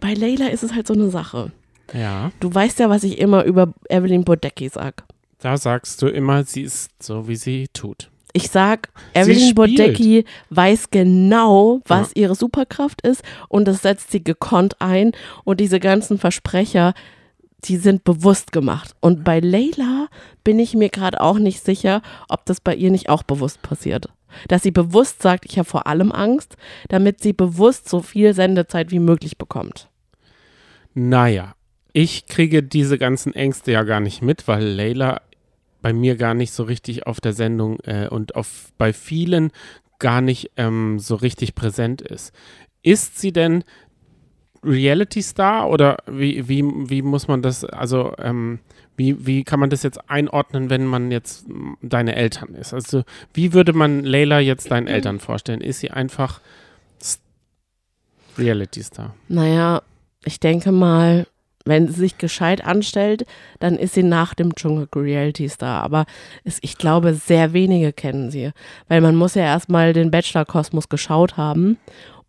bei 0.00 0.14
Leila 0.14 0.48
ist 0.48 0.62
es 0.62 0.74
halt 0.74 0.86
so 0.86 0.94
eine 0.94 1.10
Sache. 1.10 1.52
Ja. 1.92 2.32
Du 2.40 2.52
weißt 2.52 2.78
ja, 2.80 2.90
was 2.90 3.04
ich 3.04 3.18
immer 3.18 3.44
über 3.44 3.72
Evelyn 3.88 4.24
Bodecki 4.24 4.68
sag. 4.68 5.04
Da 5.40 5.56
sagst 5.56 6.02
du 6.02 6.08
immer, 6.08 6.44
sie 6.44 6.62
ist 6.62 7.02
so, 7.02 7.28
wie 7.28 7.36
sie 7.36 7.68
tut. 7.72 8.10
Ich 8.32 8.50
sag, 8.50 8.90
Evelyn 9.14 9.54
Bodecki 9.54 10.24
weiß 10.50 10.90
genau, 10.90 11.80
was 11.86 12.08
ja. 12.08 12.22
ihre 12.22 12.34
Superkraft 12.34 13.00
ist 13.00 13.22
und 13.48 13.66
das 13.66 13.82
setzt 13.82 14.10
sie 14.10 14.22
gekonnt 14.22 14.80
ein 14.80 15.12
und 15.44 15.60
diese 15.60 15.80
ganzen 15.80 16.18
Versprecher, 16.18 16.92
die 17.64 17.76
sind 17.78 18.04
bewusst 18.04 18.52
gemacht. 18.52 18.94
Und 19.00 19.24
bei 19.24 19.40
Leila 19.40 20.08
bin 20.44 20.58
ich 20.58 20.74
mir 20.74 20.90
gerade 20.90 21.20
auch 21.20 21.38
nicht 21.38 21.64
sicher, 21.64 22.02
ob 22.28 22.44
das 22.44 22.60
bei 22.60 22.74
ihr 22.74 22.90
nicht 22.90 23.08
auch 23.08 23.22
bewusst 23.22 23.62
passiert. 23.62 24.08
Dass 24.48 24.62
sie 24.62 24.70
bewusst 24.70 25.22
sagt, 25.22 25.46
ich 25.46 25.58
habe 25.58 25.68
vor 25.68 25.86
allem 25.86 26.12
Angst, 26.12 26.56
damit 26.88 27.20
sie 27.20 27.32
bewusst 27.32 27.88
so 27.88 28.02
viel 28.02 28.34
Sendezeit 28.34 28.90
wie 28.90 28.98
möglich 28.98 29.38
bekommt. 29.38 29.88
Naja, 30.94 31.54
ich 31.92 32.26
kriege 32.26 32.62
diese 32.62 32.98
ganzen 32.98 33.34
Ängste 33.34 33.72
ja 33.72 33.82
gar 33.82 34.00
nicht 34.00 34.22
mit, 34.22 34.46
weil 34.48 34.64
Leila 34.64 35.20
bei 35.80 35.92
mir 35.92 36.16
gar 36.16 36.34
nicht 36.34 36.52
so 36.52 36.64
richtig 36.64 37.06
auf 37.06 37.20
der 37.20 37.32
Sendung 37.32 37.78
äh, 37.80 38.08
und 38.08 38.34
auf 38.34 38.72
bei 38.78 38.92
vielen 38.92 39.50
gar 39.98 40.20
nicht 40.20 40.50
ähm, 40.56 40.98
so 40.98 41.14
richtig 41.14 41.54
präsent 41.54 42.02
ist. 42.02 42.32
Ist 42.82 43.18
sie 43.18 43.32
denn 43.32 43.64
Reality 44.62 45.22
Star 45.22 45.68
oder 45.70 45.98
wie, 46.06 46.48
wie, 46.48 46.62
wie 46.64 47.02
muss 47.02 47.28
man 47.28 47.42
das, 47.42 47.64
also 47.64 48.12
ähm, 48.18 48.60
wie, 48.98 49.26
wie 49.26 49.44
kann 49.44 49.60
man 49.60 49.70
das 49.70 49.84
jetzt 49.84 50.10
einordnen, 50.10 50.70
wenn 50.70 50.84
man 50.84 51.10
jetzt 51.10 51.46
deine 51.80 52.16
Eltern 52.16 52.54
ist? 52.54 52.74
Also 52.74 53.04
wie 53.32 53.52
würde 53.52 53.72
man 53.72 54.04
Layla 54.04 54.40
jetzt 54.40 54.70
deinen 54.70 54.86
Eltern 54.88 55.20
vorstellen? 55.20 55.60
Ist 55.60 55.80
sie 55.80 55.90
einfach 55.90 56.40
Reality 58.36 58.82
Star? 58.82 59.14
Naja, 59.28 59.82
ich 60.24 60.40
denke 60.40 60.72
mal, 60.72 61.26
wenn 61.64 61.86
sie 61.86 61.94
sich 61.94 62.18
gescheit 62.18 62.64
anstellt, 62.64 63.24
dann 63.60 63.76
ist 63.76 63.94
sie 63.94 64.02
nach 64.02 64.34
dem 64.34 64.54
Dschungel 64.54 64.88
Reality 64.94 65.48
Star. 65.48 65.82
Aber 65.82 66.04
es, 66.42 66.58
ich 66.62 66.76
glaube, 66.76 67.14
sehr 67.14 67.52
wenige 67.52 67.92
kennen 67.92 68.30
sie. 68.30 68.50
Weil 68.88 69.00
man 69.00 69.14
muss 69.14 69.34
ja 69.34 69.42
erstmal 69.42 69.92
den 69.92 70.10
Bachelor-Kosmos 70.10 70.88
geschaut 70.88 71.36
haben 71.36 71.78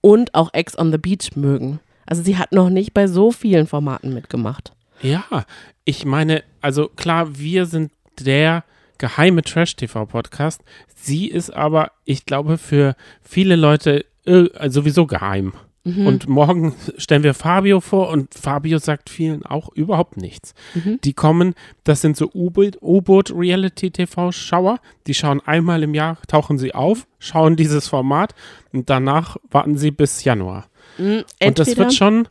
und 0.02 0.36
auch 0.36 0.54
Ex 0.54 0.78
on 0.78 0.92
the 0.92 0.98
Beach 0.98 1.36
mögen. 1.36 1.80
Also 2.06 2.22
sie 2.22 2.38
hat 2.38 2.52
noch 2.52 2.70
nicht 2.70 2.94
bei 2.94 3.08
so 3.08 3.32
vielen 3.32 3.66
Formaten 3.66 4.14
mitgemacht. 4.14 4.74
Ja, 5.01 5.46
ich 5.86 6.06
meine, 6.06 6.44
also 6.62 6.89
klar, 6.89 7.38
wir 7.38 7.65
sind 7.65 7.91
der 8.20 8.63
geheime 8.98 9.41
Trash-TV-Podcast. 9.41 10.62
Sie 10.96 11.27
ist 11.27 11.51
aber, 11.51 11.91
ich 12.06 12.25
glaube, 12.25 12.58
für 12.58 12.96
viele 13.22 13.56
Leute 13.56 14.06
äh, 14.25 14.70
sowieso 14.70 15.08
geheim. 15.08 15.53
Mhm. 15.84 16.06
Und 16.06 16.27
morgen 16.27 16.75
stellen 16.98 17.24
wir 17.24 17.34
Fabio 17.34 17.79
vor 17.79 18.10
und 18.10 18.34
Fabio 18.34 18.79
sagt 18.79 19.10
vielen 19.10 19.46
auch 19.46 19.70
überhaupt 19.70 20.18
nichts. 20.18 20.53
Mhm. 20.75 21.00
Die 21.03 21.13
kommen, 21.13 21.56
das 21.84 22.01
sind 22.01 22.18
so 22.18 22.29
U-Boot-Reality-TV-Schauer, 22.34 24.79
die 25.08 25.13
schauen 25.13 25.39
einmal 25.46 25.84
im 25.84 25.94
Jahr, 25.94 26.18
tauchen 26.27 26.58
sie 26.58 26.75
auf, 26.75 27.08
schauen 27.20 27.56
dieses 27.56 27.88
Format 27.88 28.36
und 28.74 28.89
danach 28.89 29.38
warten 29.50 29.77
sie 29.77 29.91
bis 29.91 30.25
Januar. 30.25 30.68
Mhm, 30.98 31.24
und 31.41 31.60
das 31.60 31.77
wird 31.77 31.94
schon, 31.94 32.27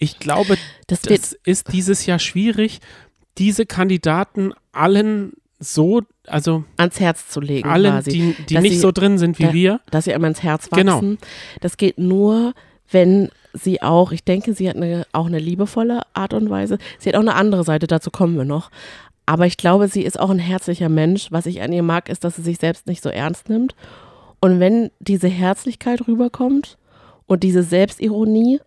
ich 0.00 0.18
glaube, 0.18 0.56
das, 0.88 1.02
das 1.02 1.36
ist 1.44 1.72
dieses 1.72 2.06
Jahr 2.06 2.18
schwierig, 2.18 2.80
diese 3.38 3.66
Kandidaten 3.66 4.52
allen 4.72 5.34
so, 5.60 6.00
also 6.26 6.64
ans 6.78 6.98
Herz 6.98 7.28
zu 7.28 7.40
legen, 7.40 7.68
allen, 7.68 7.92
quasi. 7.92 8.10
die, 8.10 8.44
die 8.48 8.58
nicht 8.58 8.72
sie, 8.72 8.78
so 8.78 8.92
drin 8.92 9.18
sind 9.18 9.38
wie 9.38 9.44
da, 9.44 9.52
wir. 9.52 9.80
Dass 9.90 10.06
sie 10.06 10.14
einmal 10.14 10.28
ans 10.28 10.42
Herz 10.42 10.72
wachsen. 10.72 10.86
Genau. 10.86 11.16
Das 11.60 11.76
geht 11.76 11.98
nur, 11.98 12.54
wenn 12.90 13.28
sie 13.52 13.82
auch, 13.82 14.10
ich 14.12 14.24
denke, 14.24 14.54
sie 14.54 14.68
hat 14.70 14.76
eine, 14.76 15.06
auch 15.12 15.26
eine 15.26 15.38
liebevolle 15.38 16.00
Art 16.14 16.32
und 16.32 16.48
Weise. 16.48 16.78
Sie 16.98 17.10
hat 17.10 17.16
auch 17.16 17.20
eine 17.20 17.34
andere 17.34 17.62
Seite, 17.62 17.86
dazu 17.86 18.10
kommen 18.10 18.38
wir 18.38 18.46
noch. 18.46 18.70
Aber 19.26 19.46
ich 19.46 19.58
glaube, 19.58 19.88
sie 19.88 20.02
ist 20.02 20.18
auch 20.18 20.30
ein 20.30 20.38
herzlicher 20.38 20.88
Mensch. 20.88 21.30
Was 21.30 21.44
ich 21.44 21.60
an 21.60 21.72
ihr 21.72 21.82
mag, 21.82 22.08
ist, 22.08 22.24
dass 22.24 22.36
sie 22.36 22.42
sich 22.42 22.56
selbst 22.56 22.86
nicht 22.86 23.02
so 23.02 23.10
ernst 23.10 23.50
nimmt. 23.50 23.74
Und 24.40 24.60
wenn 24.60 24.90
diese 24.98 25.28
Herzlichkeit 25.28 26.08
rüberkommt 26.08 26.78
und 27.26 27.42
diese 27.42 27.62
Selbstironie 27.62 28.60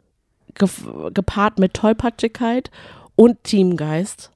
gepaart 0.53 1.59
mit 1.59 1.73
Tollpatschigkeit 1.73 2.71
und 3.15 3.43
Teamgeist, 3.43 4.31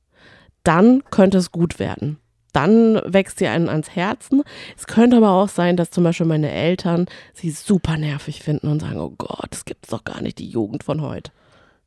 dann 0.64 1.04
könnte 1.10 1.38
es 1.38 1.52
gut 1.52 1.80
werden 1.80 2.20
dann 2.58 3.00
wächst 3.06 3.38
sie 3.38 3.46
einen 3.46 3.70
ans 3.70 3.96
Herzen. 3.96 4.42
Es 4.76 4.88
könnte 4.88 5.18
aber 5.18 5.30
auch 5.30 5.48
sein, 5.48 5.78
dass 5.78 5.92
zum 5.92 6.04
Beispiel 6.04 6.26
meine 6.26 6.52
Eltern 6.52 7.06
sie 7.36 7.52
super 7.52 7.98
nervig 7.98 8.42
finden 8.42 8.68
und 8.68 8.80
sagen, 8.80 9.00
oh 9.00 9.14
Gott, 9.16 9.50
das 9.52 9.66
gibt 9.66 9.86
es 9.86 9.92
doch 9.92 10.04
gar 10.04 10.22
nicht, 10.22 10.40
die 10.40 10.50
Jugend 10.50 10.84
von 10.84 11.02
heute. 11.02 11.32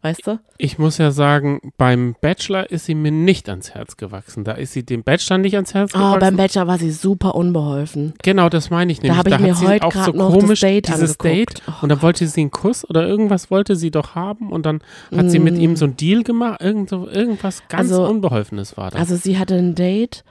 Weißt 0.02 0.26
du? 0.26 0.38
Ich 0.56 0.78
muss 0.78 0.96
ja 0.96 1.10
sagen, 1.10 1.72
beim 1.76 2.16
Bachelor 2.22 2.70
ist 2.70 2.86
sie 2.86 2.94
mir 2.94 3.10
nicht 3.10 3.50
ans 3.50 3.74
Herz 3.74 3.98
gewachsen. 3.98 4.44
Da 4.44 4.52
ist 4.52 4.72
sie 4.72 4.82
dem 4.82 5.02
Bachelor 5.02 5.36
nicht 5.36 5.56
ans 5.56 5.74
Herz 5.74 5.92
gewachsen. 5.92 6.16
Oh, 6.16 6.18
beim 6.18 6.36
Bachelor 6.36 6.66
war 6.66 6.78
sie 6.78 6.90
super 6.90 7.34
unbeholfen. 7.34 8.14
Genau, 8.22 8.48
das 8.48 8.70
meine 8.70 8.92
ich 8.92 9.02
nämlich. 9.02 9.12
Da 9.12 9.18
habe 9.18 9.28
ich 9.28 9.36
da 9.36 9.42
mir 9.42 9.60
heute 9.60 9.88
gerade 9.88 10.12
so 10.12 10.16
noch 10.16 10.32
komisch 10.32 10.60
das 10.60 10.70
Date 10.70 10.88
dieses 10.88 11.20
angeguckt. 11.20 11.58
Date 11.58 11.62
oh, 11.68 11.72
und 11.82 11.88
dann 11.90 12.00
wollte 12.00 12.26
sie 12.26 12.40
einen 12.40 12.50
Kuss 12.50 12.88
oder 12.88 13.06
irgendwas 13.06 13.50
wollte 13.50 13.76
sie 13.76 13.90
doch 13.90 14.14
haben 14.14 14.50
und 14.50 14.64
dann 14.64 14.80
hat 15.14 15.26
mm. 15.26 15.28
sie 15.28 15.38
mit 15.38 15.58
ihm 15.58 15.76
so 15.76 15.84
einen 15.84 15.96
Deal 15.98 16.22
gemacht. 16.22 16.62
Irgend 16.62 16.88
so, 16.88 17.06
irgendwas 17.06 17.62
ganz 17.68 17.92
also, 17.92 18.08
Unbeholfenes 18.08 18.78
war 18.78 18.90
da. 18.90 18.98
Also 18.98 19.16
sie 19.16 19.38
hatte 19.38 19.56
ein 19.56 19.74
Date 19.74 20.24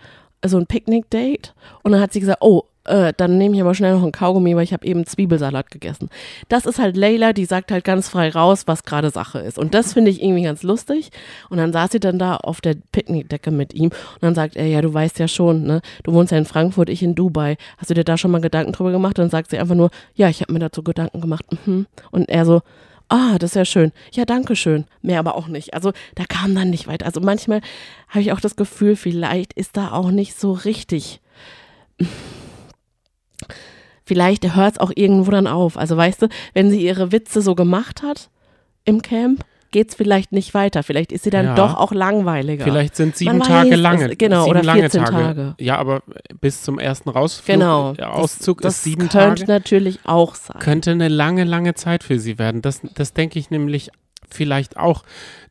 so 0.45 0.57
ein 0.57 0.65
Picknick-Date 0.65 1.53
und 1.83 1.91
dann 1.91 2.01
hat 2.01 2.13
sie 2.13 2.19
gesagt, 2.19 2.39
oh, 2.41 2.63
äh, 2.89 3.13
dann 3.15 3.37
nehme 3.37 3.55
ich 3.55 3.61
aber 3.61 3.75
schnell 3.75 3.93
noch 3.93 4.03
ein 4.03 4.11
Kaugummi, 4.11 4.55
weil 4.55 4.63
ich 4.63 4.73
habe 4.73 4.85
eben 4.85 5.05
Zwiebelsalat 5.05 5.69
gegessen. 5.71 6.09
Das 6.49 6.65
ist 6.65 6.79
halt 6.79 6.97
Layla, 6.97 7.33
die 7.33 7.45
sagt 7.45 7.71
halt 7.71 7.83
ganz 7.83 8.09
frei 8.09 8.29
raus, 8.29 8.63
was 8.65 8.83
gerade 8.83 9.11
Sache 9.11 9.39
ist. 9.39 9.59
Und 9.59 9.73
das 9.73 9.93
finde 9.93 10.11
ich 10.11 10.21
irgendwie 10.21 10.43
ganz 10.43 10.63
lustig. 10.63 11.11
Und 11.49 11.57
dann 11.57 11.71
saß 11.71 11.91
sie 11.91 11.99
dann 11.99 12.19
da 12.19 12.37
auf 12.37 12.61
der 12.61 12.75
Picknickdecke 12.91 13.51
mit 13.51 13.73
ihm 13.73 13.89
und 13.89 14.21
dann 14.21 14.35
sagt 14.35 14.55
er, 14.55 14.65
ja, 14.65 14.81
du 14.81 14.93
weißt 14.93 15.19
ja 15.19 15.27
schon, 15.27 15.63
ne, 15.63 15.81
du 16.03 16.13
wohnst 16.13 16.31
ja 16.31 16.37
in 16.37 16.45
Frankfurt, 16.45 16.89
ich 16.89 17.03
in 17.03 17.15
Dubai. 17.15 17.57
Hast 17.77 17.89
du 17.89 17.93
dir 17.93 18.03
da 18.03 18.17
schon 18.17 18.31
mal 18.31 18.41
Gedanken 18.41 18.73
drüber 18.73 18.91
gemacht? 18.91 19.19
Und 19.19 19.25
dann 19.25 19.29
sagt 19.29 19.51
sie 19.51 19.59
einfach 19.59 19.75
nur, 19.75 19.91
ja, 20.15 20.29
ich 20.29 20.41
habe 20.41 20.51
mir 20.51 20.59
dazu 20.59 20.83
Gedanken 20.83 21.21
gemacht. 21.21 21.45
Mhm. 21.65 21.85
Und 22.09 22.27
er 22.27 22.45
so, 22.45 22.61
ah, 23.09 23.37
das 23.37 23.51
ist 23.51 23.55
ja 23.55 23.65
schön. 23.65 23.91
Ja, 24.11 24.25
danke 24.25 24.55
schön. 24.55 24.85
Mehr 25.01 25.19
aber 25.19 25.35
auch 25.35 25.47
nicht. 25.47 25.73
Also 25.73 25.91
da 26.15 26.25
kam 26.25 26.55
dann 26.55 26.71
nicht 26.71 26.87
weit. 26.87 27.03
Also 27.03 27.21
manchmal 27.21 27.61
habe 28.07 28.21
ich 28.21 28.31
auch 28.31 28.41
das 28.41 28.55
Gefühl, 28.55 28.95
vielleicht 28.95 29.53
ist 29.53 29.77
da 29.77 29.91
auch 29.91 30.09
nicht 30.11 30.39
so 30.39 30.53
richtig. 30.53 31.21
Vielleicht 34.05 34.55
hört 34.55 34.73
es 34.73 34.79
auch 34.79 34.91
irgendwo 34.95 35.29
dann 35.31 35.47
auf. 35.47 35.77
Also 35.77 35.95
weißt 35.95 36.23
du, 36.23 36.29
wenn 36.53 36.71
sie 36.71 36.83
ihre 36.83 37.11
Witze 37.11 37.41
so 37.41 37.53
gemacht 37.53 38.01
hat 38.01 38.29
im 38.83 39.01
Camp, 39.01 39.45
geht 39.71 39.89
es 39.89 39.95
vielleicht 39.95 40.31
nicht 40.31 40.53
weiter. 40.53 40.83
Vielleicht 40.83 41.11
ist 41.11 41.23
sie 41.23 41.29
dann 41.29 41.45
ja. 41.45 41.55
doch 41.55 41.75
auch 41.75 41.91
langweiliger. 41.91 42.63
Vielleicht 42.63 42.95
sind 42.95 43.15
sieben 43.15 43.37
Man 43.37 43.47
Tage 43.47 43.71
weiß, 43.71 43.79
lange. 43.79 44.11
Es, 44.11 44.17
genau, 44.17 44.45
sieben 44.45 44.59
oder 44.59 44.73
14 44.73 45.05
Tage. 45.05 45.11
Tage. 45.11 45.55
Ja, 45.59 45.77
aber 45.77 46.01
bis 46.41 46.63
zum 46.63 46.79
ersten 46.79 47.09
Rausflug, 47.09 47.59
genau. 47.59 47.93
Äh, 47.97 48.03
Auszug 48.03 48.61
das, 48.61 48.77
ist 48.77 48.83
sieben 48.83 49.03
das 49.03 49.11
Tage. 49.11 49.35
könnte 49.35 49.51
natürlich 49.51 49.99
auch 50.05 50.35
sein. 50.35 50.59
Könnte 50.59 50.91
eine 50.91 51.07
lange, 51.07 51.43
lange 51.43 51.75
Zeit 51.75 52.03
für 52.03 52.19
sie 52.19 52.39
werden. 52.39 52.61
Das, 52.61 52.81
das 52.95 53.13
denke 53.13 53.37
ich 53.37 53.51
nämlich 53.51 53.91
vielleicht 54.29 54.77
auch. 54.77 55.03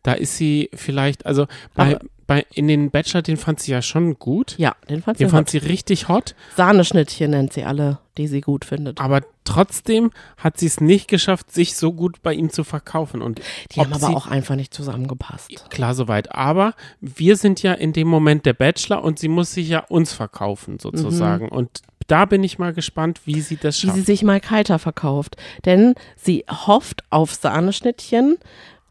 Da 0.03 0.15
ist 0.15 0.37
sie 0.37 0.71
vielleicht, 0.75 1.27
also 1.27 1.47
bei, 1.75 1.97
aber, 1.97 2.05
bei, 2.29 2.47
in 2.53 2.69
den 2.69 2.91
Bachelor, 2.91 3.23
den 3.23 3.39
fand 3.39 3.59
sie 3.59 3.73
ja 3.73 3.81
schon 3.81 4.19
gut. 4.19 4.55
Ja, 4.59 4.77
den 4.91 5.03
fand 5.03 5.17
sie 5.17 5.25
Den 5.25 5.31
fand 5.31 5.49
sie 5.49 5.57
richtig 5.57 6.09
hot. 6.09 6.35
Sahneschnittchen 6.57 7.31
nennt 7.31 7.55
sie 7.55 7.65
alle, 7.65 8.01
die 8.19 8.29
sie 8.29 8.43
gut 8.43 8.67
findet. 8.67 9.01
Aber 9.01 9.23
trotzdem 9.45 10.11
hat 10.37 10.59
sie 10.59 10.67
es 10.67 10.79
nicht 10.83 11.09
geschafft, 11.09 11.51
sich 11.51 11.75
so 11.75 11.95
gut 11.95 12.23
bei 12.23 12.35
ihm 12.35 12.51
zu 12.51 12.65
verkaufen. 12.65 13.23
Und 13.23 13.41
die 13.73 13.81
haben 13.81 13.95
aber 13.95 14.11
auch 14.11 14.27
einfach 14.27 14.57
nicht 14.57 14.75
zusammengepasst. 14.75 15.71
Klar, 15.71 15.95
soweit. 15.95 16.31
Aber 16.35 16.75
wir 17.01 17.37
sind 17.37 17.63
ja 17.63 17.73
in 17.73 17.95
dem 17.95 18.09
Moment 18.09 18.45
der 18.45 18.53
Bachelor 18.53 19.03
und 19.03 19.19
sie 19.19 19.29
muss 19.29 19.55
sich 19.55 19.71
ja 19.71 19.81
uns 19.87 20.13
verkaufen, 20.13 20.79
sozusagen. 20.79 21.47
Mhm. 21.47 21.53
Und 21.53 21.81
da 22.09 22.27
bin 22.27 22.45
ich 22.45 22.59
mal 22.59 22.75
gespannt, 22.75 23.23
wie 23.25 23.41
sie 23.41 23.57
das 23.57 23.79
schafft. 23.79 23.97
Wie 23.97 24.01
sie 24.01 24.05
sich 24.05 24.23
mal 24.23 24.41
kalter 24.41 24.79
verkauft. 24.79 25.37
Denn 25.65 25.95
sie 26.15 26.45
hofft 26.51 27.05
auf 27.09 27.33
Sahneschnittchen, 27.33 28.37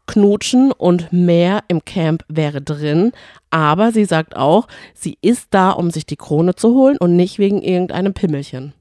Knutschen 0.08 0.72
und 0.72 1.12
mehr 1.12 1.62
im 1.68 1.84
Camp 1.84 2.24
wäre 2.28 2.60
drin. 2.60 3.12
Aber 3.50 3.92
sie 3.92 4.04
sagt 4.04 4.34
auch, 4.34 4.66
sie 4.94 5.16
ist 5.22 5.48
da, 5.50 5.70
um 5.70 5.92
sich 5.92 6.06
die 6.06 6.16
Krone 6.16 6.56
zu 6.56 6.74
holen 6.74 6.96
und 6.98 7.14
nicht 7.14 7.38
wegen 7.38 7.62
irgendeinem 7.62 8.14
Pimmelchen. 8.14 8.72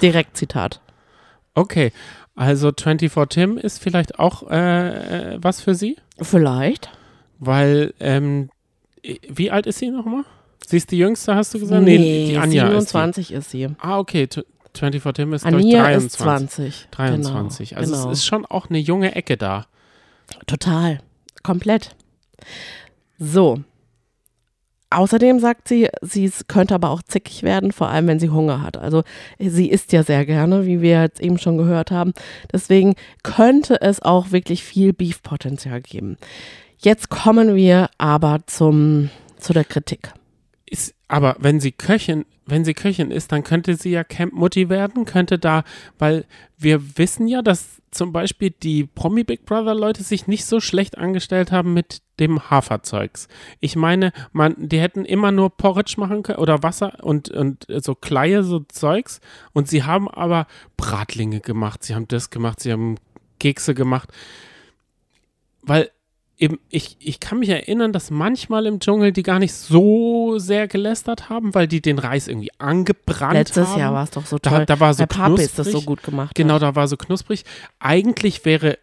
Direkt 0.00 0.38
Zitat. 0.38 0.80
Okay, 1.54 1.92
also 2.34 2.72
24 2.74 3.28
Tim 3.28 3.58
ist 3.58 3.82
vielleicht 3.82 4.18
auch 4.18 4.48
äh, 4.50 5.36
was 5.42 5.60
für 5.60 5.74
sie? 5.74 5.96
Vielleicht. 6.20 6.90
Weil, 7.38 7.92
ähm, 8.00 8.50
wie 9.28 9.50
alt 9.50 9.66
ist 9.66 9.78
sie 9.78 9.90
nochmal? 9.90 10.24
Sie 10.66 10.76
ist 10.76 10.90
die 10.90 10.98
jüngste, 10.98 11.34
hast 11.34 11.52
du 11.52 11.58
gesagt? 11.58 11.82
Nee, 11.82 11.98
nee 11.98 12.26
die 12.28 12.38
Anja 12.38 12.66
27 12.66 13.32
ist, 13.32 13.38
ist, 13.38 13.50
sie. 13.50 13.68
Ah, 13.78 13.98
okay. 13.98 14.28
24 14.74 15.12
Tim 15.14 15.32
ist, 15.32 15.44
Anja 15.44 15.82
23. 15.82 16.06
ist 16.06 16.12
20. 16.18 16.88
23. 16.92 17.68
Genau, 17.70 17.80
also 17.80 17.94
genau. 17.94 18.10
es 18.10 18.18
ist 18.18 18.24
schon 18.24 18.46
auch 18.46 18.70
eine 18.70 18.78
junge 18.78 19.14
Ecke 19.16 19.36
da. 19.36 19.66
Total. 20.46 21.00
Komplett. 21.42 21.94
So. 23.18 23.62
Außerdem 24.92 25.38
sagt 25.38 25.68
sie, 25.68 25.88
sie 26.02 26.30
könnte 26.48 26.74
aber 26.74 26.90
auch 26.90 27.02
zickig 27.02 27.44
werden, 27.44 27.70
vor 27.70 27.88
allem 27.88 28.08
wenn 28.08 28.18
sie 28.18 28.30
Hunger 28.30 28.60
hat. 28.60 28.76
Also 28.76 29.04
sie 29.38 29.70
isst 29.70 29.92
ja 29.92 30.02
sehr 30.02 30.26
gerne, 30.26 30.66
wie 30.66 30.80
wir 30.80 31.02
jetzt 31.02 31.20
eben 31.20 31.38
schon 31.38 31.58
gehört 31.58 31.92
haben. 31.92 32.12
Deswegen 32.52 32.96
könnte 33.22 33.80
es 33.80 34.02
auch 34.02 34.32
wirklich 34.32 34.64
viel 34.64 34.92
Beef-Potenzial 34.92 35.80
geben. 35.80 36.16
Jetzt 36.78 37.08
kommen 37.08 37.54
wir 37.54 37.88
aber 37.98 38.40
zum, 38.46 39.10
zu 39.38 39.52
der 39.52 39.64
Kritik. 39.64 40.12
Aber 41.10 41.34
wenn 41.40 41.58
sie 41.58 41.72
Köchin, 41.72 42.24
wenn 42.46 42.64
sie 42.64 42.72
Köchin 42.72 43.10
ist, 43.10 43.32
dann 43.32 43.42
könnte 43.42 43.74
sie 43.74 43.90
ja 43.90 44.04
Camp 44.04 44.32
Mutti 44.32 44.68
werden, 44.68 45.06
könnte 45.06 45.40
da, 45.40 45.64
weil 45.98 46.24
wir 46.56 46.96
wissen 46.98 47.26
ja, 47.26 47.42
dass 47.42 47.82
zum 47.90 48.12
Beispiel 48.12 48.50
die 48.50 48.84
Promi 48.84 49.24
Big 49.24 49.44
Brother 49.44 49.74
Leute 49.74 50.04
sich 50.04 50.28
nicht 50.28 50.44
so 50.44 50.60
schlecht 50.60 50.98
angestellt 50.98 51.50
haben 51.50 51.74
mit 51.74 52.02
dem 52.20 52.48
Haferzeugs. 52.48 53.26
Ich 53.58 53.74
meine, 53.74 54.12
man, 54.30 54.54
die 54.56 54.78
hätten 54.78 55.04
immer 55.04 55.32
nur 55.32 55.50
Porridge 55.50 55.94
machen 55.96 56.22
können 56.22 56.38
oder 56.38 56.62
Wasser 56.62 57.02
und, 57.02 57.28
und 57.28 57.66
so 57.68 57.96
Kleie, 57.96 58.44
so 58.44 58.60
Zeugs. 58.60 59.20
Und 59.52 59.66
sie 59.66 59.82
haben 59.82 60.08
aber 60.08 60.46
Bratlinge 60.76 61.40
gemacht, 61.40 61.82
sie 61.82 61.96
haben 61.96 62.06
das 62.06 62.30
gemacht, 62.30 62.60
sie 62.60 62.70
haben 62.70 62.98
Kekse 63.40 63.74
gemacht. 63.74 64.10
Weil 65.62 65.90
eben, 66.40 66.58
ich, 66.70 66.96
ich 66.98 67.20
kann 67.20 67.38
mich 67.38 67.50
erinnern, 67.50 67.92
dass 67.92 68.10
manchmal 68.10 68.66
im 68.66 68.80
Dschungel 68.80 69.12
die 69.12 69.22
gar 69.22 69.38
nicht 69.38 69.52
so 69.52 70.38
sehr 70.38 70.66
gelästert 70.66 71.28
haben, 71.28 71.54
weil 71.54 71.68
die 71.68 71.80
den 71.80 71.98
Reis 71.98 72.26
irgendwie 72.28 72.50
angebrannt 72.58 73.34
Letztes 73.34 73.68
haben. 73.68 73.78
Jahr 73.78 73.94
war 73.94 74.04
es 74.04 74.10
doch 74.10 74.26
so 74.26 74.38
Da, 74.38 74.50
toll. 74.50 74.66
da 74.66 74.80
war 74.80 74.94
so 74.94 75.02
Bei 75.04 75.06
Papi 75.06 75.42
ist 75.42 75.58
das 75.58 75.66
knusprig. 75.68 75.82
so 75.82 75.86
gut 75.86 76.02
gemacht. 76.02 76.34
Genau, 76.34 76.54
hat. 76.54 76.62
da 76.62 76.74
war 76.74 76.88
so 76.88 76.96
knusprig. 76.96 77.44
Eigentlich 77.78 78.44
wäre, 78.44 78.78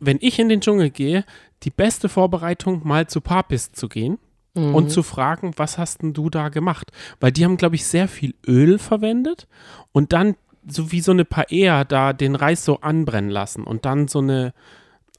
wenn 0.00 0.18
ich 0.20 0.38
in 0.38 0.48
den 0.48 0.60
Dschungel 0.60 0.90
gehe, 0.90 1.24
die 1.62 1.70
beste 1.70 2.08
Vorbereitung, 2.08 2.80
mal 2.84 3.06
zu 3.06 3.20
Papis 3.20 3.70
zu 3.72 3.88
gehen 3.88 4.18
Mhm. 4.56 4.74
und 4.74 4.88
zu 4.90 5.02
fragen, 5.02 5.52
was 5.56 5.78
hast 5.78 6.02
denn 6.02 6.12
du 6.14 6.30
da 6.30 6.48
gemacht? 6.48 6.92
Weil 7.18 7.32
die 7.32 7.44
haben, 7.44 7.56
glaube 7.56 7.74
ich, 7.74 7.84
sehr 7.86 8.06
viel 8.06 8.34
Öl 8.46 8.78
verwendet 8.78 9.48
und 9.90 10.12
dann 10.12 10.36
so 10.68 10.92
wie 10.92 11.00
so 11.00 11.10
eine 11.10 11.24
Paella 11.24 11.82
da 11.84 12.12
den 12.12 12.36
Reis 12.36 12.64
so 12.64 12.80
anbrennen 12.80 13.30
lassen 13.30 13.64
und 13.64 13.84
dann 13.84 14.06
so 14.06 14.20
eine, 14.20 14.54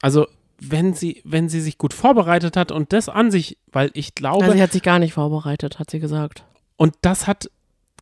also 0.00 0.26
wenn 0.60 0.94
sie, 0.94 1.20
wenn 1.24 1.48
sie 1.48 1.60
sich 1.60 1.78
gut 1.78 1.92
vorbereitet 1.92 2.56
hat 2.56 2.72
und 2.72 2.92
das 2.92 3.08
an 3.08 3.30
sich, 3.30 3.58
weil 3.72 3.90
ich 3.94 4.14
glaube, 4.14 4.44
Also 4.44 4.56
sie 4.56 4.62
hat 4.62 4.72
sich 4.72 4.82
gar 4.82 4.98
nicht 4.98 5.12
vorbereitet, 5.14 5.78
hat 5.78 5.90
sie 5.90 6.00
gesagt. 6.00 6.44
und 6.76 6.94
das 7.02 7.26
hat 7.26 7.50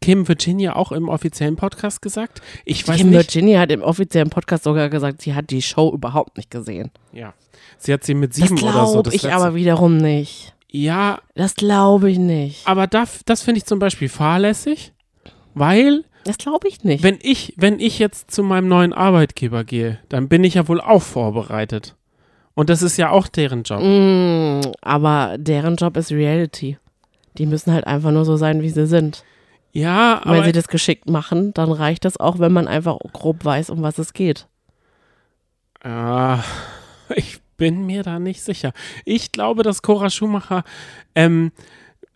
Kim 0.00 0.28
Virginia 0.28 0.76
auch 0.76 0.92
im 0.92 1.08
offiziellen 1.08 1.56
Podcast 1.56 2.02
gesagt. 2.02 2.42
Ich 2.66 2.86
weiß 2.86 2.96
Kim 2.98 3.08
nicht. 3.10 3.16
Virginia 3.16 3.60
hat 3.60 3.70
im 3.70 3.80
offiziellen 3.82 4.28
Podcast 4.28 4.64
sogar 4.64 4.90
gesagt, 4.90 5.22
sie 5.22 5.34
hat 5.34 5.48
die 5.50 5.62
Show 5.62 5.90
überhaupt 5.94 6.36
nicht 6.36 6.50
gesehen. 6.50 6.90
Ja. 7.12 7.32
Sie 7.78 7.92
hat 7.92 8.04
sie 8.04 8.12
mit 8.14 8.30
Das 8.32 8.36
sieben 8.48 8.60
oder 8.62 8.86
so. 8.86 8.92
glaube 8.92 9.02
Das 9.04 9.14
ich 9.14 9.22
letzte- 9.22 9.36
aber 9.36 9.54
wiederum 9.54 9.96
nicht. 9.96 10.52
Ja, 10.70 11.20
Das 11.34 11.54
glaube 11.54 12.10
ich 12.10 12.18
nicht. 12.18 12.66
aber 12.68 12.86
da, 12.86 13.04
das 13.24 13.42
finde 13.42 13.58
ich 13.58 13.64
zum 13.64 13.78
Beispiel 13.78 14.08
fahrlässig, 14.08 14.92
weil 15.54 16.04
Das 16.24 16.36
glaube 16.36 16.68
ich 16.68 16.84
nicht. 16.84 17.02
wenn 17.02 17.18
ich, 17.22 17.54
wenn 17.56 17.78
ich 17.80 17.98
jetzt 17.98 18.30
zu 18.30 18.42
meinem 18.42 18.68
neuen 18.68 18.92
Arbeitgeber 18.92 19.64
gehe, 19.64 20.00
dann 20.08 20.28
bin 20.28 20.44
ich 20.44 20.54
ja 20.54 20.68
wohl 20.68 20.80
auch 20.80 21.02
vorbereitet. 21.02 21.94
Und 22.54 22.70
das 22.70 22.82
ist 22.82 22.96
ja 22.96 23.10
auch 23.10 23.28
deren 23.28 23.62
Job. 23.64 23.80
Mm, 23.82 24.60
aber 24.80 25.36
deren 25.38 25.76
Job 25.76 25.96
ist 25.96 26.12
Reality. 26.12 26.78
Die 27.36 27.46
müssen 27.46 27.72
halt 27.72 27.86
einfach 27.86 28.12
nur 28.12 28.24
so 28.24 28.36
sein, 28.36 28.62
wie 28.62 28.70
sie 28.70 28.86
sind. 28.86 29.24
Ja, 29.72 30.18
Und 30.18 30.26
wenn 30.26 30.32
aber 30.34 30.44
sie 30.44 30.52
das 30.52 30.68
geschickt 30.68 31.10
machen, 31.10 31.52
dann 31.52 31.72
reicht 31.72 32.04
das 32.04 32.18
auch, 32.18 32.38
wenn 32.38 32.52
man 32.52 32.68
einfach 32.68 32.98
grob 33.12 33.44
weiß, 33.44 33.70
um 33.70 33.82
was 33.82 33.98
es 33.98 34.12
geht. 34.12 34.46
Ja, 35.84 36.44
ich 37.16 37.40
bin 37.56 37.84
mir 37.84 38.04
da 38.04 38.20
nicht 38.20 38.42
sicher. 38.42 38.72
Ich 39.04 39.32
glaube, 39.32 39.64
dass 39.64 39.82
Cora 39.82 40.10
Schumacher 40.10 40.62
ähm, 41.16 41.50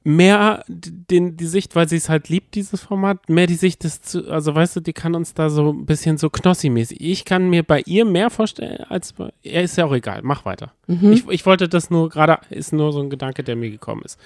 mehr 0.09 0.65
den, 0.69 1.37
die 1.37 1.47
Sicht, 1.47 1.77
weil 1.77 1.87
sie 1.87 1.97
es 1.97 2.09
halt 2.09 2.31
liebt, 2.31 2.55
dieses 2.55 2.81
Format, 2.81 3.29
mehr 3.29 3.47
die 3.47 3.55
Sicht 3.55 3.85
des, 3.85 4.17
also 4.17 4.55
weißt 4.55 4.77
du, 4.77 4.81
die 4.81 4.95
kann 4.95 5.15
uns 5.15 5.35
da 5.35 5.51
so 5.51 5.71
ein 5.71 5.85
bisschen 5.85 6.17
so 6.17 6.31
Knossi-mäßig. 6.31 6.99
Ich 6.99 7.27
kann 7.27 7.51
mir 7.51 7.63
bei 7.63 7.83
ihr 7.85 8.07
mehr 8.07 8.31
vorstellen, 8.31 8.85
als 8.89 9.13
bei, 9.13 9.31
ja, 9.43 9.61
ist 9.61 9.77
ja 9.77 9.85
auch 9.85 9.93
egal, 9.93 10.21
mach 10.23 10.47
weiter. 10.47 10.73
Mhm. 10.87 11.13
Ich, 11.13 11.29
ich 11.29 11.45
wollte 11.45 11.69
das 11.69 11.91
nur 11.91 12.09
gerade, 12.09 12.39
ist 12.49 12.73
nur 12.73 12.93
so 12.93 13.01
ein 13.01 13.11
Gedanke, 13.11 13.45
der 13.45 13.55
mir 13.55 13.71
gekommen 13.71 14.01
ist. 14.03 14.19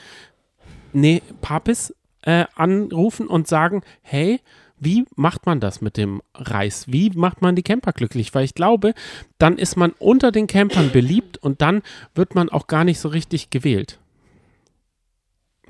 Nee, 0.93 1.21
Papis 1.41 1.93
äh, 2.23 2.45
anrufen 2.55 3.27
und 3.27 3.49
sagen, 3.49 3.83
hey, 4.03 4.41
wie 4.79 5.05
macht 5.17 5.47
man 5.47 5.59
das 5.59 5.81
mit 5.81 5.97
dem 5.97 6.23
Reis? 6.35 6.87
Wie 6.89 7.11
macht 7.11 7.43
man 7.43 7.57
die 7.57 7.63
Camper 7.63 7.93
glücklich? 7.93 8.33
Weil 8.35 8.45
ich 8.45 8.55
glaube, 8.55 8.95
dann 9.39 9.59
ist 9.59 9.77
man 9.77 9.93
unter 9.99 10.31
den 10.31 10.47
Campern 10.47 10.91
beliebt 10.93 11.39
und 11.39 11.61
dann 11.61 11.83
wird 12.15 12.37
man 12.37 12.51
auch 12.51 12.69
gar 12.69 12.85
nicht 12.85 13.01
so 13.01 13.09
richtig 13.09 13.51
gewählt. 13.51 13.99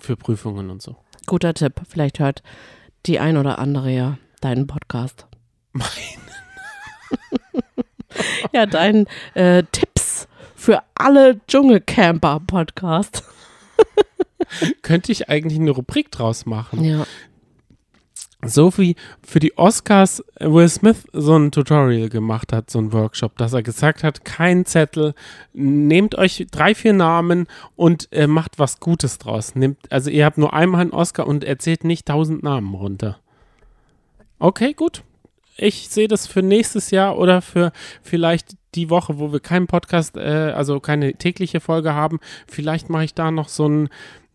Für 0.02 0.16
Prüfungen 0.16 0.68
und 0.68 0.82
so. 0.82 0.96
Guter 1.26 1.54
Tipp. 1.54 1.74
Vielleicht 1.88 2.18
hört 2.18 2.42
die 3.06 3.20
ein 3.20 3.36
oder 3.36 3.60
andere 3.60 3.88
ja 3.92 4.18
deinen 4.40 4.66
Podcast. 4.66 5.28
Mein. 5.72 5.86
ja, 8.52 8.66
deinen 8.66 9.06
äh, 9.34 9.62
Tipps 9.70 10.26
für 10.56 10.82
alle 10.96 11.40
Dschungelcamper-Podcast. 11.46 13.22
Könnte 14.82 15.12
ich 15.12 15.28
eigentlich 15.28 15.60
eine 15.60 15.70
Rubrik 15.70 16.10
draus 16.10 16.46
machen? 16.46 16.82
Ja. 16.82 17.06
So 18.44 18.76
wie 18.76 18.96
für 19.22 19.38
die 19.38 19.56
Oscars 19.56 20.22
Will 20.40 20.68
Smith 20.68 21.04
so 21.12 21.36
ein 21.36 21.52
Tutorial 21.52 22.08
gemacht 22.08 22.52
hat, 22.52 22.70
so 22.70 22.80
ein 22.80 22.92
Workshop, 22.92 23.38
dass 23.38 23.52
er 23.52 23.62
gesagt 23.62 24.02
hat, 24.02 24.24
kein 24.24 24.66
Zettel, 24.66 25.14
nehmt 25.52 26.16
euch 26.16 26.46
drei, 26.50 26.74
vier 26.74 26.92
Namen 26.92 27.46
und 27.76 28.08
äh, 28.12 28.26
macht 28.26 28.58
was 28.58 28.80
Gutes 28.80 29.18
draus. 29.18 29.54
Nehmt, 29.54 29.78
also 29.92 30.10
ihr 30.10 30.24
habt 30.24 30.38
nur 30.38 30.52
einmal 30.52 30.80
einen 30.80 30.90
Oscar 30.90 31.28
und 31.28 31.44
erzählt 31.44 31.84
nicht 31.84 32.08
tausend 32.08 32.42
Namen 32.42 32.74
runter. 32.74 33.18
Okay, 34.40 34.74
gut. 34.74 35.04
Ich 35.56 35.88
sehe 35.90 36.08
das 36.08 36.26
für 36.26 36.42
nächstes 36.42 36.90
Jahr 36.90 37.18
oder 37.18 37.42
für 37.42 37.70
vielleicht 38.02 38.56
die 38.74 38.90
Woche, 38.90 39.18
wo 39.18 39.32
wir 39.32 39.40
keinen 39.40 39.66
Podcast, 39.68 40.16
äh, 40.16 40.52
also 40.56 40.80
keine 40.80 41.14
tägliche 41.14 41.60
Folge 41.60 41.94
haben. 41.94 42.18
Vielleicht 42.48 42.88
mache 42.88 43.04
ich 43.04 43.14
da 43.14 43.30
noch 43.30 43.48
so 43.48 43.68
ein, 43.68 43.88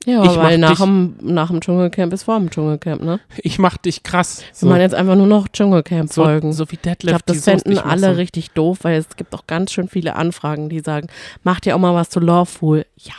Ja, 0.06 0.24
Ich 0.24 0.38
weil 0.38 0.58
mach 0.58 0.70
nach 0.70 0.78
dich- 0.78 0.86
dem, 0.86 1.16
nach 1.22 1.50
dem 1.50 1.60
Dschungelcamp 1.60 2.14
ist 2.14 2.24
vor 2.24 2.38
dem 2.40 2.50
Dschungelcamp, 2.50 3.02
ne? 3.04 3.20
ich 3.38 3.60
mach 3.60 3.76
dich 3.78 4.04
krass. 4.04 4.40
Wir 4.42 4.48
So, 4.54 4.68
machen 4.68 4.80
jetzt 4.82 4.96
einfach 4.96 5.16
nur 5.16 5.28
noch 5.28 5.48
Dschungelcamp-Folgen. 5.50 6.54
so, 6.54 6.64
so 6.66 6.72
wie 6.72 6.76
ich 6.76 6.82
Deadlift. 6.82 7.10
glaube, 7.10 7.24
das 7.26 7.44
fänden 7.44 7.72
ich 7.74 7.80
mach 7.84 7.92
alle 7.92 8.12
so- 8.14 8.18
richtig 8.18 8.52
doof, 8.52 8.80
weil 8.84 8.98
es 8.98 9.16
gibt 9.18 9.34
auch 9.36 9.48
ganz 9.48 9.72
schön 9.74 9.90
viele 9.90 10.16
Anfragen, 10.16 10.70
die 10.70 10.80
sagen, 10.80 11.08
macht 11.44 11.66
ihr 11.66 11.76
auch 11.76 11.80
mal 11.80 11.94
was 11.94 12.10
zu 12.10 12.20
Lawful? 12.22 12.86
Ja, 12.96 13.14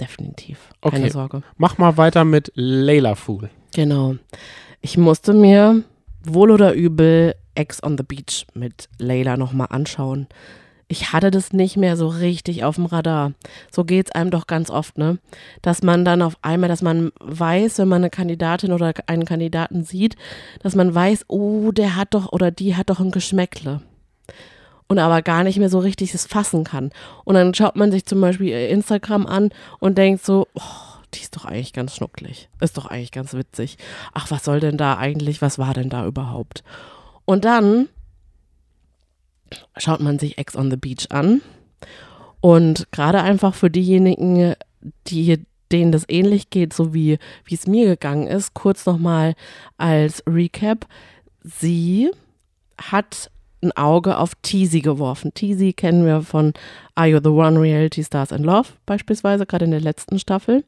definitiv. 0.00 0.58
Keine 0.82 1.04
Okay. 1.04 1.10
Sorge. 1.10 1.42
Mach 1.56 1.78
mal 1.78 1.96
weiter 1.96 2.24
mit 2.24 2.52
Layla 2.54 3.14
Fool. 3.14 3.48
Genau. 3.74 4.16
Ich 4.82 4.98
musste 4.98 5.32
mir 5.32 5.82
wohl 6.22 6.50
oder 6.50 6.74
übel 6.74 7.34
Ex 7.54 7.82
on 7.82 7.96
the 7.96 8.02
Beach 8.04 8.46
mit 8.52 8.88
Layla 8.98 9.36
nochmal 9.38 9.68
anschauen. 9.70 10.26
Ich 10.88 11.12
hatte 11.12 11.32
das 11.32 11.52
nicht 11.52 11.76
mehr 11.76 11.96
so 11.96 12.06
richtig 12.06 12.62
auf 12.62 12.76
dem 12.76 12.86
Radar. 12.86 13.32
So 13.72 13.84
geht's 13.84 14.12
einem 14.12 14.30
doch 14.30 14.46
ganz 14.46 14.70
oft, 14.70 14.98
ne? 14.98 15.18
Dass 15.60 15.82
man 15.82 16.04
dann 16.04 16.22
auf 16.22 16.36
einmal, 16.42 16.68
dass 16.68 16.80
man 16.80 17.10
weiß, 17.18 17.78
wenn 17.78 17.88
man 17.88 18.02
eine 18.02 18.10
Kandidatin 18.10 18.72
oder 18.72 18.94
einen 19.06 19.24
Kandidaten 19.24 19.82
sieht, 19.82 20.14
dass 20.62 20.76
man 20.76 20.94
weiß, 20.94 21.24
oh, 21.26 21.72
der 21.72 21.96
hat 21.96 22.14
doch 22.14 22.32
oder 22.32 22.52
die 22.52 22.76
hat 22.76 22.90
doch 22.90 23.00
ein 23.00 23.10
Geschmäckle. 23.10 23.80
Und 24.86 25.00
aber 25.00 25.22
gar 25.22 25.42
nicht 25.42 25.58
mehr 25.58 25.70
so 25.70 25.80
richtig 25.80 26.14
es 26.14 26.26
fassen 26.26 26.62
kann. 26.62 26.92
Und 27.24 27.34
dann 27.34 27.52
schaut 27.52 27.74
man 27.74 27.90
sich 27.90 28.06
zum 28.06 28.20
Beispiel 28.20 28.48
ihr 28.48 28.68
Instagram 28.68 29.26
an 29.26 29.50
und 29.80 29.98
denkt 29.98 30.24
so, 30.24 30.46
oh, 30.54 30.96
die 31.14 31.22
ist 31.22 31.34
doch 31.34 31.44
eigentlich 31.44 31.72
ganz 31.72 31.96
schnucklig. 31.96 32.48
Ist 32.60 32.78
doch 32.78 32.86
eigentlich 32.86 33.10
ganz 33.10 33.34
witzig. 33.34 33.78
Ach, 34.12 34.30
was 34.30 34.44
soll 34.44 34.60
denn 34.60 34.76
da 34.76 34.96
eigentlich, 34.96 35.42
was 35.42 35.58
war 35.58 35.74
denn 35.74 35.90
da 35.90 36.06
überhaupt? 36.06 36.62
Und 37.24 37.44
dann 37.44 37.88
schaut 39.76 40.00
man 40.00 40.18
sich 40.18 40.38
Ex 40.38 40.56
on 40.56 40.70
the 40.70 40.76
Beach 40.76 41.06
an. 41.10 41.42
Und 42.40 42.88
gerade 42.92 43.22
einfach 43.22 43.54
für 43.54 43.70
diejenigen, 43.70 44.54
die 45.06 45.44
denen 45.72 45.92
das 45.92 46.04
ähnlich 46.08 46.50
geht, 46.50 46.72
so 46.72 46.94
wie 46.94 47.18
es 47.50 47.66
mir 47.66 47.86
gegangen 47.86 48.26
ist, 48.26 48.54
kurz 48.54 48.86
nochmal 48.86 49.34
als 49.78 50.22
Recap. 50.26 50.86
Sie 51.42 52.10
hat 52.80 53.30
ein 53.62 53.72
Auge 53.72 54.18
auf 54.18 54.34
Teasy 54.42 54.80
geworfen. 54.80 55.32
Teasy 55.34 55.72
kennen 55.72 56.04
wir 56.04 56.22
von 56.22 56.52
Are 56.94 57.08
You 57.08 57.20
the 57.22 57.30
One 57.30 57.60
Reality 57.60 58.04
Stars 58.04 58.30
in 58.30 58.44
Love 58.44 58.68
beispielsweise, 58.84 59.46
gerade 59.46 59.64
in 59.64 59.70
der 59.70 59.80
letzten 59.80 60.18
Staffel. 60.18 60.64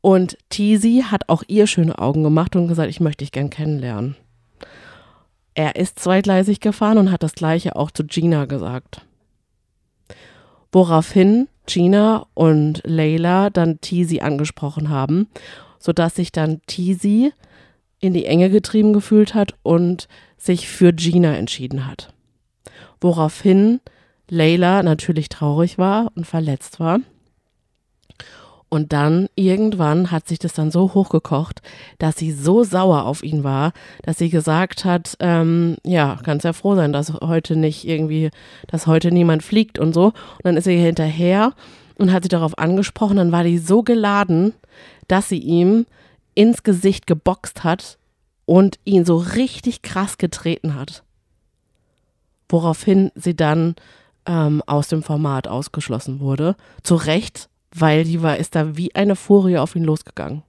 Und 0.00 0.36
Teasy 0.48 1.04
hat 1.10 1.28
auch 1.28 1.42
ihr 1.48 1.66
schöne 1.66 1.98
Augen 1.98 2.22
gemacht 2.22 2.56
und 2.56 2.68
gesagt, 2.68 2.90
ich 2.90 3.00
möchte 3.00 3.24
dich 3.24 3.32
gern 3.32 3.50
kennenlernen. 3.50 4.16
Er 5.54 5.76
ist 5.76 6.00
zweigleisig 6.00 6.60
gefahren 6.60 6.98
und 6.98 7.10
hat 7.12 7.22
das 7.22 7.34
gleiche 7.34 7.76
auch 7.76 7.90
zu 7.90 8.04
Gina 8.04 8.44
gesagt. 8.46 9.02
Woraufhin 10.72 11.48
Gina 11.66 12.26
und 12.34 12.82
Layla 12.84 13.50
dann 13.50 13.80
Teasy 13.80 14.20
angesprochen 14.20 14.88
haben, 14.88 15.28
sodass 15.78 16.16
sich 16.16 16.32
dann 16.32 16.60
Teasy 16.66 17.32
in 18.00 18.12
die 18.12 18.26
Enge 18.26 18.50
getrieben 18.50 18.92
gefühlt 18.92 19.34
hat 19.34 19.54
und 19.62 20.08
sich 20.36 20.68
für 20.68 20.92
Gina 20.92 21.36
entschieden 21.36 21.86
hat. 21.86 22.12
Woraufhin 23.00 23.80
Layla 24.28 24.82
natürlich 24.82 25.28
traurig 25.28 25.78
war 25.78 26.10
und 26.16 26.26
verletzt 26.26 26.80
war. 26.80 26.98
Und 28.68 28.92
dann 28.92 29.28
irgendwann 29.36 30.10
hat 30.10 30.26
sich 30.26 30.38
das 30.38 30.52
dann 30.52 30.70
so 30.70 30.94
hochgekocht, 30.94 31.62
dass 31.98 32.16
sie 32.16 32.32
so 32.32 32.64
sauer 32.64 33.04
auf 33.04 33.22
ihn 33.22 33.44
war, 33.44 33.72
dass 34.02 34.18
sie 34.18 34.30
gesagt 34.30 34.84
hat, 34.84 35.16
ähm, 35.20 35.76
ja, 35.84 36.18
kannst 36.24 36.44
ja 36.44 36.52
froh 36.52 36.74
sein, 36.74 36.92
dass 36.92 37.12
heute 37.12 37.56
nicht 37.56 37.86
irgendwie, 37.86 38.30
dass 38.66 38.86
heute 38.86 39.12
niemand 39.12 39.42
fliegt 39.42 39.78
und 39.78 39.92
so. 39.92 40.06
Und 40.06 40.14
dann 40.44 40.56
ist 40.56 40.64
sie 40.64 40.76
hinterher 40.76 41.52
und 41.98 42.12
hat 42.12 42.24
sie 42.24 42.28
darauf 42.28 42.58
angesprochen. 42.58 43.16
Dann 43.16 43.32
war 43.32 43.44
die 43.44 43.58
so 43.58 43.82
geladen, 43.82 44.54
dass 45.06 45.28
sie 45.28 45.38
ihm 45.38 45.86
ins 46.34 46.62
Gesicht 46.62 47.06
geboxt 47.06 47.62
hat 47.64 47.98
und 48.44 48.78
ihn 48.84 49.04
so 49.04 49.16
richtig 49.16 49.82
krass 49.82 50.18
getreten 50.18 50.74
hat. 50.74 51.04
Woraufhin 52.48 53.10
sie 53.14 53.36
dann 53.36 53.76
ähm, 54.26 54.62
aus 54.66 54.88
dem 54.88 55.02
Format 55.02 55.48
ausgeschlossen 55.48 56.20
wurde. 56.20 56.56
Zu 56.82 56.96
Recht, 56.96 57.48
weil 57.74 58.04
die 58.04 58.22
war, 58.22 58.36
ist 58.36 58.54
da 58.54 58.76
wie 58.76 58.94
eine 58.94 59.16
Furie 59.16 59.58
auf 59.58 59.76
ihn 59.76 59.84
losgegangen. 59.84 60.42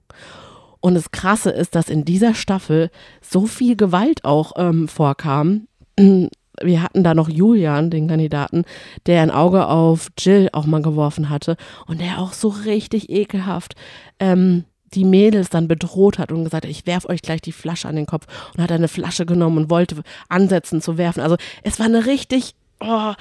Und 0.80 0.94
das 0.94 1.10
Krasse 1.10 1.50
ist, 1.50 1.74
dass 1.74 1.88
in 1.88 2.04
dieser 2.04 2.34
Staffel 2.34 2.90
so 3.20 3.46
viel 3.46 3.76
Gewalt 3.76 4.24
auch 4.24 4.52
ähm, 4.56 4.86
vorkam, 4.88 5.66
wir 5.98 6.82
hatten 6.82 7.04
da 7.04 7.14
noch 7.14 7.28
Julian, 7.28 7.90
den 7.90 8.08
Kandidaten, 8.08 8.64
der 9.06 9.22
ein 9.22 9.30
Auge 9.30 9.66
auf 9.66 10.08
Jill 10.18 10.48
auch 10.52 10.66
mal 10.66 10.82
geworfen 10.82 11.28
hatte 11.28 11.56
und 11.86 12.00
der 12.00 12.18
auch 12.18 12.32
so 12.32 12.48
richtig 12.48 13.10
ekelhaft 13.10 13.74
ähm, 14.20 14.64
die 14.94 15.04
Mädels 15.04 15.50
dann 15.50 15.68
bedroht 15.68 16.18
hat 16.18 16.32
und 16.32 16.44
gesagt 16.44 16.64
hat, 16.64 16.70
ich 16.70 16.86
werfe 16.86 17.08
euch 17.08 17.20
gleich 17.20 17.40
die 17.40 17.52
Flasche 17.52 17.88
an 17.88 17.96
den 17.96 18.06
Kopf 18.06 18.26
und 18.54 18.62
hat 18.62 18.72
eine 18.72 18.88
Flasche 18.88 19.26
genommen 19.26 19.58
und 19.58 19.70
wollte 19.70 20.02
ansetzen 20.28 20.80
zu 20.80 20.96
werfen. 20.96 21.20
Also 21.20 21.36
es 21.62 21.78
war 21.78 21.86
eine 21.86 22.06
richtig, 22.06 22.54
oh, 22.80 23.12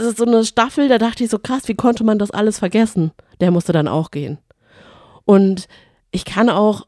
es 0.00 0.06
ist 0.06 0.18
so 0.18 0.24
eine 0.24 0.44
Staffel, 0.44 0.88
da 0.88 0.98
dachte 0.98 1.24
ich 1.24 1.30
so 1.30 1.38
krass, 1.38 1.68
wie 1.68 1.74
konnte 1.74 2.04
man 2.04 2.18
das 2.18 2.30
alles 2.30 2.58
vergessen? 2.58 3.12
Der 3.40 3.50
musste 3.50 3.72
dann 3.72 3.88
auch 3.88 4.10
gehen. 4.10 4.38
Und 5.24 5.68
ich 6.10 6.24
kann 6.24 6.48
auch 6.48 6.86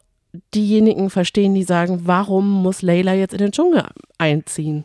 diejenigen 0.55 1.11
verstehen, 1.11 1.55
die 1.55 1.63
sagen, 1.63 2.03
warum 2.05 2.51
muss 2.63 2.83
Layla 2.83 3.15
jetzt 3.15 3.33
in 3.33 3.39
den 3.39 3.53
Dschungel 3.53 3.85
einziehen? 4.19 4.85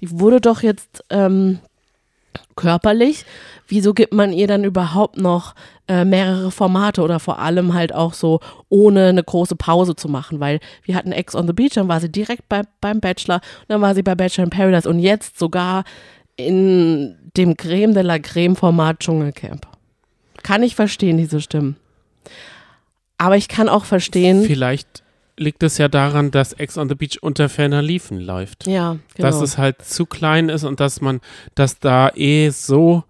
Die 0.00 0.18
wurde 0.18 0.40
doch 0.40 0.62
jetzt 0.62 1.04
ähm, 1.10 1.58
körperlich. 2.54 3.24
Wieso 3.68 3.94
gibt 3.94 4.12
man 4.12 4.32
ihr 4.32 4.46
dann 4.46 4.64
überhaupt 4.64 5.18
noch 5.18 5.54
äh, 5.88 6.04
mehrere 6.04 6.50
Formate 6.50 7.02
oder 7.02 7.18
vor 7.18 7.38
allem 7.38 7.74
halt 7.74 7.94
auch 7.94 8.14
so 8.14 8.40
ohne 8.68 9.08
eine 9.08 9.24
große 9.24 9.56
Pause 9.56 9.96
zu 9.96 10.08
machen? 10.08 10.40
Weil 10.40 10.60
wir 10.82 10.94
hatten 10.94 11.12
Ex 11.12 11.34
on 11.34 11.46
the 11.46 11.52
Beach, 11.52 11.74
dann 11.74 11.88
war 11.88 12.00
sie 12.00 12.10
direkt 12.10 12.48
bei, 12.48 12.62
beim 12.80 13.00
Bachelor, 13.00 13.40
dann 13.68 13.80
war 13.80 13.94
sie 13.94 14.02
bei 14.02 14.14
Bachelor 14.14 14.44
in 14.44 14.50
Paradise 14.50 14.88
und 14.88 14.98
jetzt 15.00 15.38
sogar 15.38 15.84
in 16.36 17.16
dem 17.36 17.56
Creme 17.56 17.94
de 17.94 18.02
la 18.02 18.18
Creme 18.18 18.56
Format 18.56 19.00
Dschungelcamp. 19.00 19.66
Kann 20.42 20.62
ich 20.62 20.74
verstehen, 20.76 21.16
diese 21.16 21.40
Stimmen. 21.40 21.76
Aber 23.18 23.36
ich 23.36 23.48
kann 23.48 23.68
auch 23.68 23.84
verstehen. 23.84 24.44
Vielleicht 24.44 25.02
liegt 25.38 25.62
es 25.62 25.78
ja 25.78 25.88
daran, 25.88 26.30
dass 26.30 26.52
Ex 26.52 26.78
on 26.78 26.88
the 26.88 26.94
Beach 26.94 27.18
unter 27.22 27.48
ferner 27.48 27.82
Liefen 27.82 28.20
läuft. 28.20 28.66
Ja, 28.66 28.98
genau. 29.14 29.28
Dass 29.28 29.40
es 29.40 29.58
halt 29.58 29.82
zu 29.82 30.06
klein 30.06 30.48
ist 30.48 30.64
und 30.64 30.80
dass 30.80 31.00
man, 31.00 31.20
dass 31.54 31.78
da 31.78 32.10
eh 32.14 32.50
so, 32.50 33.04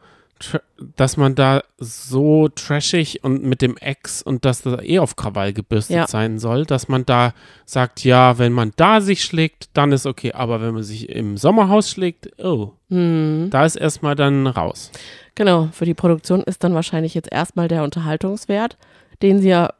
dass 0.96 1.16
man 1.16 1.34
da 1.34 1.62
so 1.78 2.48
trashig 2.48 3.24
und 3.24 3.42
mit 3.42 3.62
dem 3.62 3.76
Ex 3.78 4.20
und 4.20 4.44
dass 4.44 4.62
das 4.62 4.82
eh 4.82 4.98
auf 4.98 5.16
Krawall 5.16 5.52
gebürstet 5.54 5.96
Ja. 5.96 6.06
sein 6.06 6.38
soll, 6.38 6.66
dass 6.66 6.88
man 6.88 7.06
da 7.06 7.32
sagt, 7.64 8.04
ja, 8.04 8.38
wenn 8.38 8.52
man 8.52 8.72
da 8.76 9.00
sich 9.00 9.22
schlägt, 9.24 9.70
dann 9.72 9.92
ist 9.92 10.04
okay, 10.06 10.32
aber 10.32 10.60
wenn 10.60 10.74
man 10.74 10.82
sich 10.82 11.08
im 11.08 11.38
Sommerhaus 11.38 11.90
schlägt, 11.90 12.38
oh, 12.42 12.72
Hm. 12.90 13.48
da 13.50 13.64
ist 13.64 13.76
erstmal 13.76 14.14
dann 14.14 14.46
raus. 14.46 14.90
Genau, 15.34 15.68
für 15.72 15.86
die 15.86 15.94
Produktion 15.94 16.42
ist 16.42 16.64
dann 16.64 16.74
wahrscheinlich 16.74 17.14
jetzt 17.14 17.32
erstmal 17.32 17.68
der 17.68 17.82
Unterhaltungswert, 17.82 18.76
den 19.22 19.40
sie 19.40 19.48
ja 19.48 19.72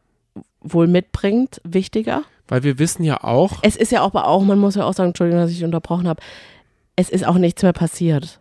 wohl 0.60 0.86
mitbringt, 0.86 1.60
wichtiger. 1.64 2.22
Weil 2.48 2.62
wir 2.62 2.78
wissen 2.78 3.02
ja 3.04 3.22
auch, 3.22 3.58
Es 3.62 3.76
ist 3.76 3.92
ja 3.92 4.02
auch, 4.02 4.14
auch, 4.14 4.42
man 4.42 4.58
muss 4.58 4.74
ja 4.76 4.84
auch 4.84 4.94
sagen, 4.94 5.08
Entschuldigung, 5.08 5.42
dass 5.42 5.50
ich 5.50 5.64
unterbrochen 5.64 6.08
habe, 6.08 6.22
es 6.96 7.10
ist 7.10 7.26
auch 7.26 7.36
nichts 7.36 7.62
mehr 7.62 7.72
passiert. 7.74 8.40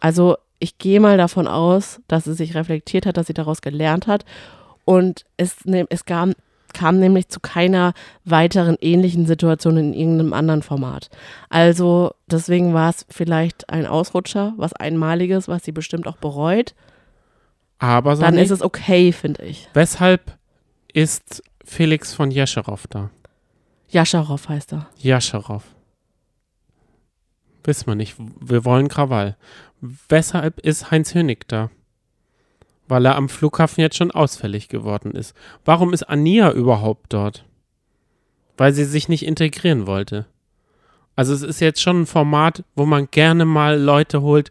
Also 0.00 0.36
ich 0.64 0.78
gehe 0.78 0.98
mal 0.98 1.18
davon 1.18 1.46
aus, 1.46 2.00
dass 2.08 2.24
sie 2.24 2.32
sich 2.32 2.54
reflektiert 2.54 3.04
hat, 3.04 3.18
dass 3.18 3.26
sie 3.26 3.34
daraus 3.34 3.60
gelernt 3.60 4.06
hat 4.06 4.24
und 4.86 5.24
es, 5.36 5.56
es 5.90 6.04
kam, 6.06 6.32
kam 6.72 6.98
nämlich 6.98 7.28
zu 7.28 7.38
keiner 7.38 7.92
weiteren 8.24 8.76
ähnlichen 8.80 9.26
Situation 9.26 9.76
in 9.76 9.92
irgendeinem 9.92 10.32
anderen 10.32 10.62
Format. 10.62 11.10
Also 11.50 12.14
deswegen 12.26 12.72
war 12.72 12.88
es 12.88 13.04
vielleicht 13.10 13.68
ein 13.68 13.86
Ausrutscher, 13.86 14.54
was 14.56 14.72
Einmaliges, 14.72 15.48
was 15.48 15.62
sie 15.64 15.72
bestimmt 15.72 16.06
auch 16.06 16.16
bereut. 16.16 16.74
aber 17.78 18.16
Dann 18.16 18.38
ist 18.38 18.50
es 18.50 18.62
okay, 18.62 19.12
finde 19.12 19.44
ich. 19.44 19.68
weshalb 19.74 20.38
ist 20.94 21.42
Felix 21.64 22.14
von 22.14 22.30
Jescherow 22.30 22.86
da? 22.88 23.10
Jascharow 23.90 24.48
heißt 24.48 24.72
er. 24.72 24.88
Jascherow. 24.98 25.62
Wissen 27.64 27.86
wir 27.86 27.94
nicht. 27.94 28.16
Wir 28.40 28.64
wollen 28.64 28.88
Krawall. 28.88 29.36
Weshalb 30.08 30.60
ist 30.60 30.90
Heinz 30.90 31.14
Hönig 31.14 31.48
da? 31.48 31.70
Weil 32.86 33.06
er 33.06 33.16
am 33.16 33.28
Flughafen 33.28 33.80
jetzt 33.80 33.96
schon 33.96 34.10
ausfällig 34.10 34.68
geworden 34.68 35.12
ist. 35.12 35.34
Warum 35.64 35.92
ist 35.92 36.02
Ania 36.02 36.52
überhaupt 36.52 37.12
dort? 37.12 37.44
Weil 38.56 38.72
sie 38.72 38.84
sich 38.84 39.08
nicht 39.08 39.24
integrieren 39.24 39.86
wollte. 39.86 40.26
Also 41.16 41.32
es 41.32 41.42
ist 41.42 41.60
jetzt 41.60 41.80
schon 41.80 42.02
ein 42.02 42.06
Format, 42.06 42.64
wo 42.74 42.84
man 42.86 43.08
gerne 43.10 43.44
mal 43.44 43.80
Leute 43.80 44.20
holt, 44.22 44.50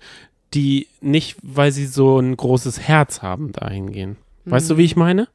die 0.53 0.87
nicht, 1.01 1.37
weil 1.41 1.71
sie 1.71 1.85
so 1.85 2.19
ein 2.19 2.35
großes 2.35 2.79
Herz 2.79 3.21
haben, 3.21 3.51
dahin 3.51 3.91
gehen. 3.91 4.17
Weißt 4.45 4.69
du, 4.69 4.77
wie 4.77 4.85
ich 4.85 4.95
meine? 4.95 5.27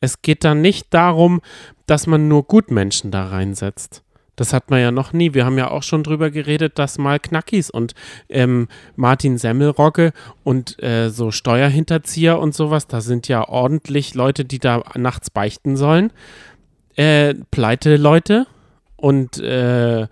Es 0.00 0.22
geht 0.22 0.42
dann 0.44 0.60
nicht 0.60 0.92
darum, 0.92 1.40
dass 1.86 2.06
man 2.06 2.28
nur 2.28 2.44
Gutmenschen 2.44 3.10
da 3.10 3.28
reinsetzt. 3.28 4.02
Das 4.36 4.52
hat 4.52 4.70
man 4.70 4.80
ja 4.80 4.90
noch 4.90 5.12
nie. 5.12 5.34
Wir 5.34 5.44
haben 5.44 5.58
ja 5.58 5.70
auch 5.70 5.82
schon 5.82 6.02
drüber 6.02 6.30
geredet, 6.30 6.78
dass 6.78 6.96
mal 6.96 7.20
Knackis 7.20 7.68
und 7.68 7.94
ähm, 8.28 8.68
Martin 8.96 9.36
Semmelrogge 9.36 10.12
und 10.42 10.82
äh, 10.82 11.10
so 11.10 11.30
Steuerhinterzieher 11.30 12.38
und 12.38 12.54
sowas, 12.54 12.86
da 12.86 13.00
sind 13.02 13.28
ja 13.28 13.46
ordentlich 13.48 14.14
Leute, 14.14 14.44
die 14.44 14.58
da 14.58 14.82
nachts 14.96 15.30
beichten 15.30 15.76
sollen. 15.76 16.12
Äh, 16.96 17.34
pleite 17.50 17.96
Leute 17.96 18.46
und 18.96 19.38
äh, 19.38 20.06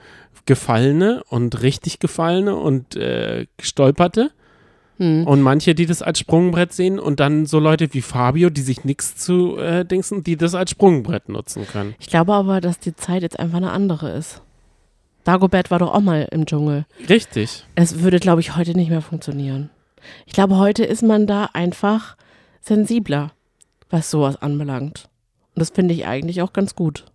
Gefallene 0.44 1.22
und 1.28 1.62
richtig 1.62 1.98
Gefallene 1.98 2.56
und 2.56 2.96
äh, 2.96 3.46
Gestolperte. 3.56 4.30
Hm. 5.00 5.26
Und 5.26 5.40
manche, 5.40 5.74
die 5.74 5.86
das 5.86 6.02
als 6.02 6.18
Sprungbrett 6.18 6.74
sehen 6.74 6.98
und 6.98 7.20
dann 7.20 7.46
so 7.46 7.58
Leute 7.58 7.92
wie 7.94 8.02
Fabio, 8.02 8.50
die 8.50 8.60
sich 8.60 8.84
nichts 8.84 9.16
zu 9.16 9.56
äh, 9.56 9.82
dingsen, 9.84 10.22
die 10.22 10.36
das 10.36 10.54
als 10.54 10.72
Sprungbrett 10.72 11.30
nutzen 11.30 11.66
können. 11.66 11.94
Ich 11.98 12.08
glaube 12.08 12.34
aber, 12.34 12.60
dass 12.60 12.78
die 12.78 12.94
Zeit 12.94 13.22
jetzt 13.22 13.40
einfach 13.40 13.56
eine 13.56 13.72
andere 13.72 14.10
ist. 14.10 14.42
Dagobert 15.24 15.70
war 15.70 15.78
doch 15.78 15.94
auch 15.94 16.00
mal 16.00 16.28
im 16.30 16.44
Dschungel. 16.44 16.84
Richtig. 17.08 17.64
Es 17.74 18.00
würde, 18.00 18.20
glaube 18.20 18.42
ich, 18.42 18.56
heute 18.56 18.72
nicht 18.72 18.90
mehr 18.90 19.00
funktionieren. 19.00 19.70
Ich 20.26 20.34
glaube, 20.34 20.58
heute 20.58 20.84
ist 20.84 21.02
man 21.02 21.26
da 21.26 21.48
einfach 21.54 22.16
sensibler, 22.60 23.32
was 23.88 24.10
sowas 24.10 24.36
anbelangt. 24.36 25.08
Und 25.54 25.60
das 25.60 25.70
finde 25.70 25.94
ich 25.94 26.06
eigentlich 26.06 26.42
auch 26.42 26.52
ganz 26.52 26.74
gut. 26.74 27.06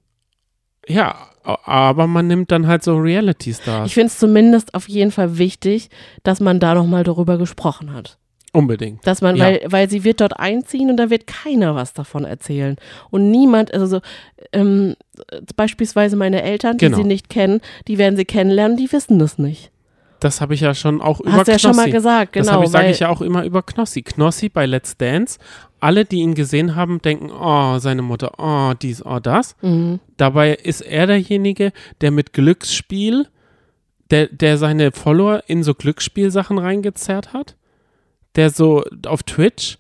Ja, 0.88 1.16
aber 1.44 2.08
man 2.08 2.28
nimmt 2.28 2.52
dann 2.52 2.68
halt 2.68 2.84
so 2.84 2.96
Reality-Stars. 2.98 3.88
Ich 3.88 3.94
finde 3.94 4.08
es 4.08 4.18
zumindest 4.20 4.74
auf 4.74 4.88
jeden 4.90 5.12
Fall 5.12 5.38
wichtig, 5.38 5.90
dass 6.24 6.40
man 6.40 6.60
da 6.60 6.74
nochmal 6.76 7.04
darüber 7.04 7.38
gesprochen 7.38 7.94
hat. 7.94 8.18
Unbedingt. 8.54 9.06
Dass 9.06 9.22
man, 9.22 9.36
Ja. 9.36 9.46
weil, 9.46 9.62
weil 9.68 9.90
sie 9.90 10.04
wird 10.06 10.22
dort 10.22 10.40
einziehen 10.40 10.90
und 10.90 10.98
da 10.98 11.10
wird 11.10 11.28
keiner 11.28 11.76
was 11.76 11.94
davon 11.94 12.24
erzählen. 12.24 12.78
Und 13.12 13.30
niemand, 13.30 13.74
also 13.74 13.86
so, 13.86 14.00
ähm, 14.54 14.96
beispielsweise 15.58 16.16
meine 16.16 16.42
Eltern, 16.42 16.78
die 16.78 16.86
Genau. 16.86 16.98
sie 16.98 17.04
nicht 17.04 17.30
kennen, 17.30 17.60
die 17.88 17.98
werden 17.98 18.16
sie 18.16 18.26
kennenlernen, 18.26 18.78
die 18.78 18.92
wissen 18.92 19.20
das 19.20 19.38
nicht. 19.38 19.72
Das 20.20 20.42
habe 20.42 20.54
ich 20.54 20.62
ja 20.62 20.74
schon 20.74 21.02
auch 21.02 21.20
über 21.20 21.34
Hast 21.34 21.48
du 21.48 21.52
ja 21.52 21.60
schon 21.60 21.76
mal 21.76 21.84
Knossi. 21.84 21.92
gesagt, 21.92 22.34
genau. 22.34 22.46
das 22.46 22.54
habe 22.54 22.66
ich, 22.66 22.72
sage 22.72 22.90
ich 22.90 23.00
ja 23.00 23.10
auch 23.10 23.22
immer 23.22 23.44
über 23.44 23.64
Knossi. 23.64 24.02
Knossi 24.02 24.50
bei 24.50 24.66
Let's 24.66 24.98
Dance. 24.98 25.40
Alle, 25.80 26.06
die 26.06 26.18
ihn 26.18 26.36
gesehen 26.36 26.76
haben, 26.76 27.02
denken, 27.02 27.30
oh, 27.32 27.78
seine 27.80 28.02
Mutter, 28.02 28.34
oh, 28.38 28.74
dies, 28.82 29.06
oh, 29.06 29.20
das. 29.20 29.56
Mhm. 29.62 30.00
Dabei 30.18 30.54
ist 30.54 30.82
er 30.82 31.06
derjenige, 31.06 31.74
der 32.02 32.12
mit 32.12 32.34
Glücksspiel, 32.34 33.28
der, 34.10 34.28
der 34.28 34.58
seine 34.58 34.92
Follower 34.92 35.44
in 35.48 35.64
so 35.64 35.74
Glücksspielsachen 35.74 36.58
reingezerrt 36.58 37.34
hat. 37.34 37.56
Der 38.36 38.50
so 38.50 38.84
auf 39.06 39.24
Twitch, 39.24 39.78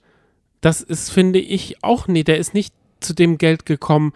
das 0.61 0.81
ist, 0.81 1.11
finde 1.11 1.39
ich, 1.39 1.83
auch 1.83 2.07
nie, 2.07 2.23
der 2.23 2.37
ist 2.37 2.53
nicht 2.53 2.73
zu 2.99 3.13
dem 3.13 3.37
Geld 3.37 3.65
gekommen 3.65 4.13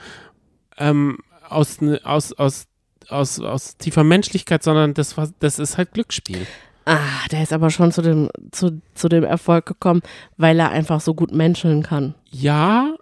ähm, 0.77 1.19
aus, 1.47 1.77
aus, 2.03 2.33
aus, 2.33 2.67
aus, 3.09 3.39
aus 3.39 3.77
tiefer 3.77 4.03
Menschlichkeit, 4.03 4.63
sondern 4.63 4.93
das, 4.93 5.17
war, 5.17 5.29
das 5.39 5.59
ist 5.59 5.77
halt 5.77 5.93
Glücksspiel. 5.93 6.45
Ah, 6.85 7.27
der 7.31 7.43
ist 7.43 7.53
aber 7.53 7.69
schon 7.69 7.91
zu 7.91 8.01
dem, 8.01 8.29
zu, 8.51 8.81
zu 8.95 9.09
dem 9.09 9.23
Erfolg 9.23 9.65
gekommen, 9.65 10.01
weil 10.37 10.59
er 10.59 10.71
einfach 10.71 11.01
so 11.01 11.13
gut 11.13 11.31
menscheln 11.31 11.83
kann. 11.83 12.15
Ja, 12.31 12.95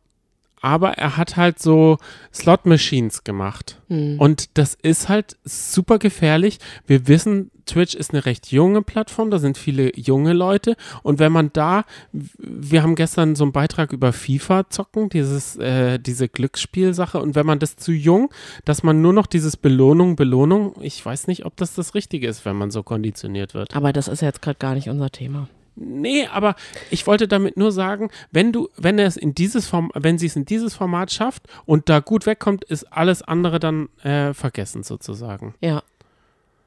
aber 0.67 0.97
er 0.97 1.15
hat 1.15 1.38
halt 1.38 1.60
so 1.60 1.97
Slot-Machines 2.34 3.23
gemacht. 3.23 3.82
Hm. 3.88 4.19
Und 4.19 4.58
das 4.58 4.75
ist 4.75 5.08
halt 5.08 5.38
super 5.45 5.97
gefährlich. 5.97 6.60
Wir 6.86 7.08
wissen, 7.08 7.51
Twitch 7.65 7.95
ist 7.95 8.12
eine 8.12 8.25
recht 8.25 8.51
junge 8.51 8.82
Plattform, 8.82 9.32
da 9.32 9.39
sind 9.39 9.58
viele 9.58 9.97
junge 9.97 10.34
Leute. 10.34 10.75
Und 11.03 11.19
wenn 11.19 11.32
man 11.32 11.51
da, 11.53 11.86
wir 12.12 12.84
haben 12.84 12.95
gestern 12.95 13.38
so 13.38 13.45
einen 13.45 13.53
Beitrag 13.53 13.93
über 13.93 14.12
FIFA 14.12 14.69
zocken, 14.69 15.08
dieses, 15.08 15.56
äh, 15.56 15.99
diese 15.99 16.27
Glücksspielsache. 16.27 17.21
Und 17.21 17.36
wenn 17.36 17.45
man 17.45 17.60
das 17.60 17.77
zu 17.77 17.93
jung, 17.93 18.30
dass 18.65 18.84
man 18.84 19.01
nur 19.01 19.13
noch 19.13 19.27
dieses 19.27 19.56
Belohnung, 19.56 20.17
Belohnung, 20.17 20.75
ich 20.82 21.06
weiß 21.06 21.27
nicht, 21.27 21.45
ob 21.45 21.56
das 21.56 21.75
das 21.75 21.95
Richtige 21.95 22.27
ist, 22.27 22.43
wenn 22.43 22.58
man 22.58 22.71
so 22.71 22.84
konditioniert 22.84 23.53
wird. 23.53 23.73
Aber 23.73 23.93
das 23.93 24.10
ist 24.10 24.21
jetzt 24.21 24.41
gerade 24.41 24.60
gar 24.60 24.75
nicht 24.75 24.89
unser 24.89 25.12
Thema. 25.12 25.47
Nee, 25.79 26.25
aber 26.25 26.55
ich 26.89 27.05
wollte 27.05 27.27
damit 27.27 27.55
nur 27.55 27.71
sagen, 27.71 28.09
wenn 28.31 28.51
du, 28.51 28.67
wenn 28.77 28.97
es 28.97 29.15
in 29.15 29.35
dieses 29.35 29.67
Form, 29.67 29.91
wenn 29.93 30.17
sie 30.17 30.25
es 30.25 30.35
in 30.35 30.45
dieses 30.45 30.73
Format 30.73 31.11
schafft 31.11 31.43
und 31.65 31.87
da 31.87 31.99
gut 31.99 32.25
wegkommt, 32.25 32.63
ist 32.63 32.91
alles 32.91 33.21
andere 33.21 33.59
dann 33.59 33.89
äh, 34.03 34.33
vergessen 34.33 34.81
sozusagen. 34.81 35.53
Ja. 35.61 35.83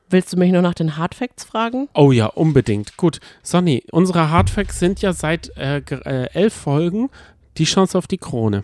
Willst 0.09 0.33
du 0.33 0.37
mich 0.37 0.53
nur 0.53 0.62
nach 0.62 0.75
den 0.75 0.96
Hardfacts 0.96 1.44
fragen? 1.44 1.88
Oh 1.94 2.12
ja, 2.12 2.27
unbedingt. 2.27 2.96
Gut, 2.96 3.20
Sonny, 3.42 3.85
unsere 3.90 4.31
Hardfacts 4.31 4.79
sind 4.79 5.03
ja 5.03 5.12
seit 5.12 5.57
äh, 5.57 5.79
äh, 5.79 6.29
elf 6.33 6.55
Folgen 6.55 7.11
die 7.59 7.64
Chance 7.64 7.99
auf 7.99 8.07
die 8.07 8.18
Krone. 8.18 8.62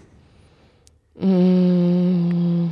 Mm, 1.18 2.70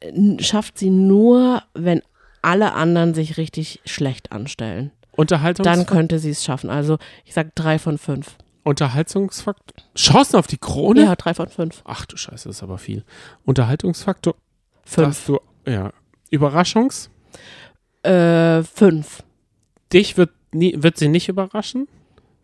äh, 0.00 0.42
schafft 0.42 0.78
sie 0.78 0.90
nur, 0.90 1.62
wenn 1.74 2.02
alle 2.42 2.74
anderen 2.74 3.14
sich 3.14 3.38
richtig 3.38 3.80
schlecht 3.84 4.32
anstellen. 4.32 4.92
Unterhaltungs 5.16 5.64
Dann 5.64 5.86
könnte 5.86 6.18
sie 6.18 6.30
es 6.30 6.44
schaffen. 6.44 6.70
Also 6.70 6.98
ich 7.24 7.34
sag 7.34 7.54
drei 7.54 7.78
von 7.78 7.98
fünf. 7.98 8.36
Unterhaltungsfaktor. 8.64 9.84
Chancen 9.94 10.36
auf 10.36 10.46
die 10.46 10.56
Krone? 10.56 11.02
Ja, 11.02 11.16
drei 11.16 11.34
von 11.34 11.48
fünf. 11.48 11.82
Ach 11.84 12.06
du 12.06 12.16
Scheiße, 12.16 12.48
das 12.48 12.56
ist 12.56 12.62
aber 12.62 12.78
viel. 12.78 13.04
Unterhaltungsfaktor. 13.44 14.34
Fünf. 14.84 15.26
Du, 15.26 15.38
ja. 15.66 15.92
Überraschungs? 16.30 17.10
Äh, 18.02 18.62
fünf. 18.62 19.22
Dich 19.92 20.16
wird, 20.16 20.30
nie, 20.52 20.74
wird 20.76 20.98
sie 20.98 21.08
nicht 21.08 21.28
überraschen? 21.28 21.88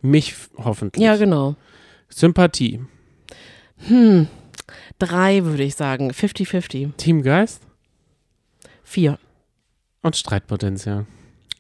Mich 0.03 0.35
hoffentlich. 0.57 1.03
Ja, 1.03 1.17
genau. 1.17 1.57
Sympathie. 2.09 2.81
Hm. 3.89 4.29
Drei 4.99 5.45
würde 5.45 5.63
ich 5.63 5.75
sagen. 5.75 6.11
50-50. 6.11 6.97
Teamgeist 6.97 7.63
Vier. 8.83 9.19
und 10.03 10.17
Streitpotenzial. 10.17 11.07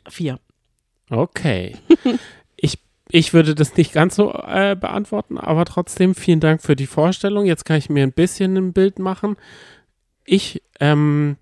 Vier. 0.08 0.38
Okay. 1.10 1.76
ich, 2.56 2.78
ich 3.10 3.34
würde 3.34 3.54
das 3.54 3.76
nicht 3.76 3.92
ganz 3.92 4.16
so 4.16 4.32
äh, 4.32 4.76
beantworten, 4.76 5.38
aber 5.38 5.64
trotzdem 5.64 6.14
vielen 6.14 6.40
Dank 6.40 6.62
für 6.62 6.76
die 6.76 6.86
Vorstellung. 6.86 7.44
Jetzt 7.44 7.64
kann 7.64 7.76
ich 7.76 7.90
mir 7.90 8.02
ein 8.04 8.12
bisschen 8.12 8.56
ein 8.56 8.72
Bild 8.72 8.98
machen. 8.98 9.36
Ich 10.24 10.62
ähm, 10.78 11.36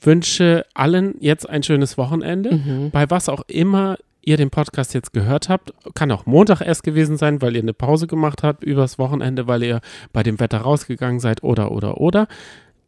wünsche 0.00 0.66
allen 0.74 1.14
jetzt 1.20 1.48
ein 1.48 1.62
schönes 1.62 1.96
Wochenende. 1.96 2.56
Mhm. 2.56 2.90
Bei 2.90 3.08
was 3.10 3.28
auch 3.28 3.42
immer 3.46 3.96
ihr 4.26 4.36
den 4.36 4.50
Podcast 4.50 4.94
jetzt 4.94 5.12
gehört 5.12 5.48
habt, 5.48 5.74
kann 5.94 6.10
auch 6.10 6.26
Montag 6.26 6.60
erst 6.60 6.82
gewesen 6.82 7.16
sein, 7.16 7.42
weil 7.42 7.56
ihr 7.56 7.62
eine 7.62 7.74
Pause 7.74 8.06
gemacht 8.06 8.42
habt 8.42 8.64
übers 8.64 8.98
Wochenende, 8.98 9.46
weil 9.46 9.62
ihr 9.62 9.80
bei 10.12 10.22
dem 10.22 10.40
Wetter 10.40 10.58
rausgegangen 10.58 11.20
seid 11.20 11.42
oder 11.42 11.70
oder 11.72 12.00
oder. 12.00 12.26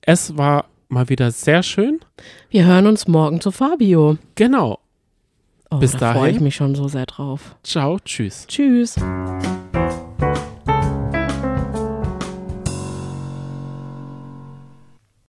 Es 0.01 0.37
war 0.37 0.67
mal 0.89 1.09
wieder 1.09 1.31
sehr 1.31 1.63
schön. 1.63 2.01
Wir 2.49 2.65
hören 2.65 2.87
uns 2.87 3.07
morgen 3.07 3.41
zu 3.41 3.51
Fabio. 3.51 4.19
Genau. 4.35 4.79
Oh, 5.71 5.79
Bis 5.79 5.93
da 5.93 6.13
freue 6.13 6.23
dahin. 6.23 6.37
ich 6.37 6.41
mich 6.41 6.55
schon 6.55 6.75
so 6.75 6.89
sehr 6.89 7.07
drauf. 7.07 7.57
Ciao, 7.65 7.99
tschüss. 8.05 8.47
Tschüss. 8.47 8.97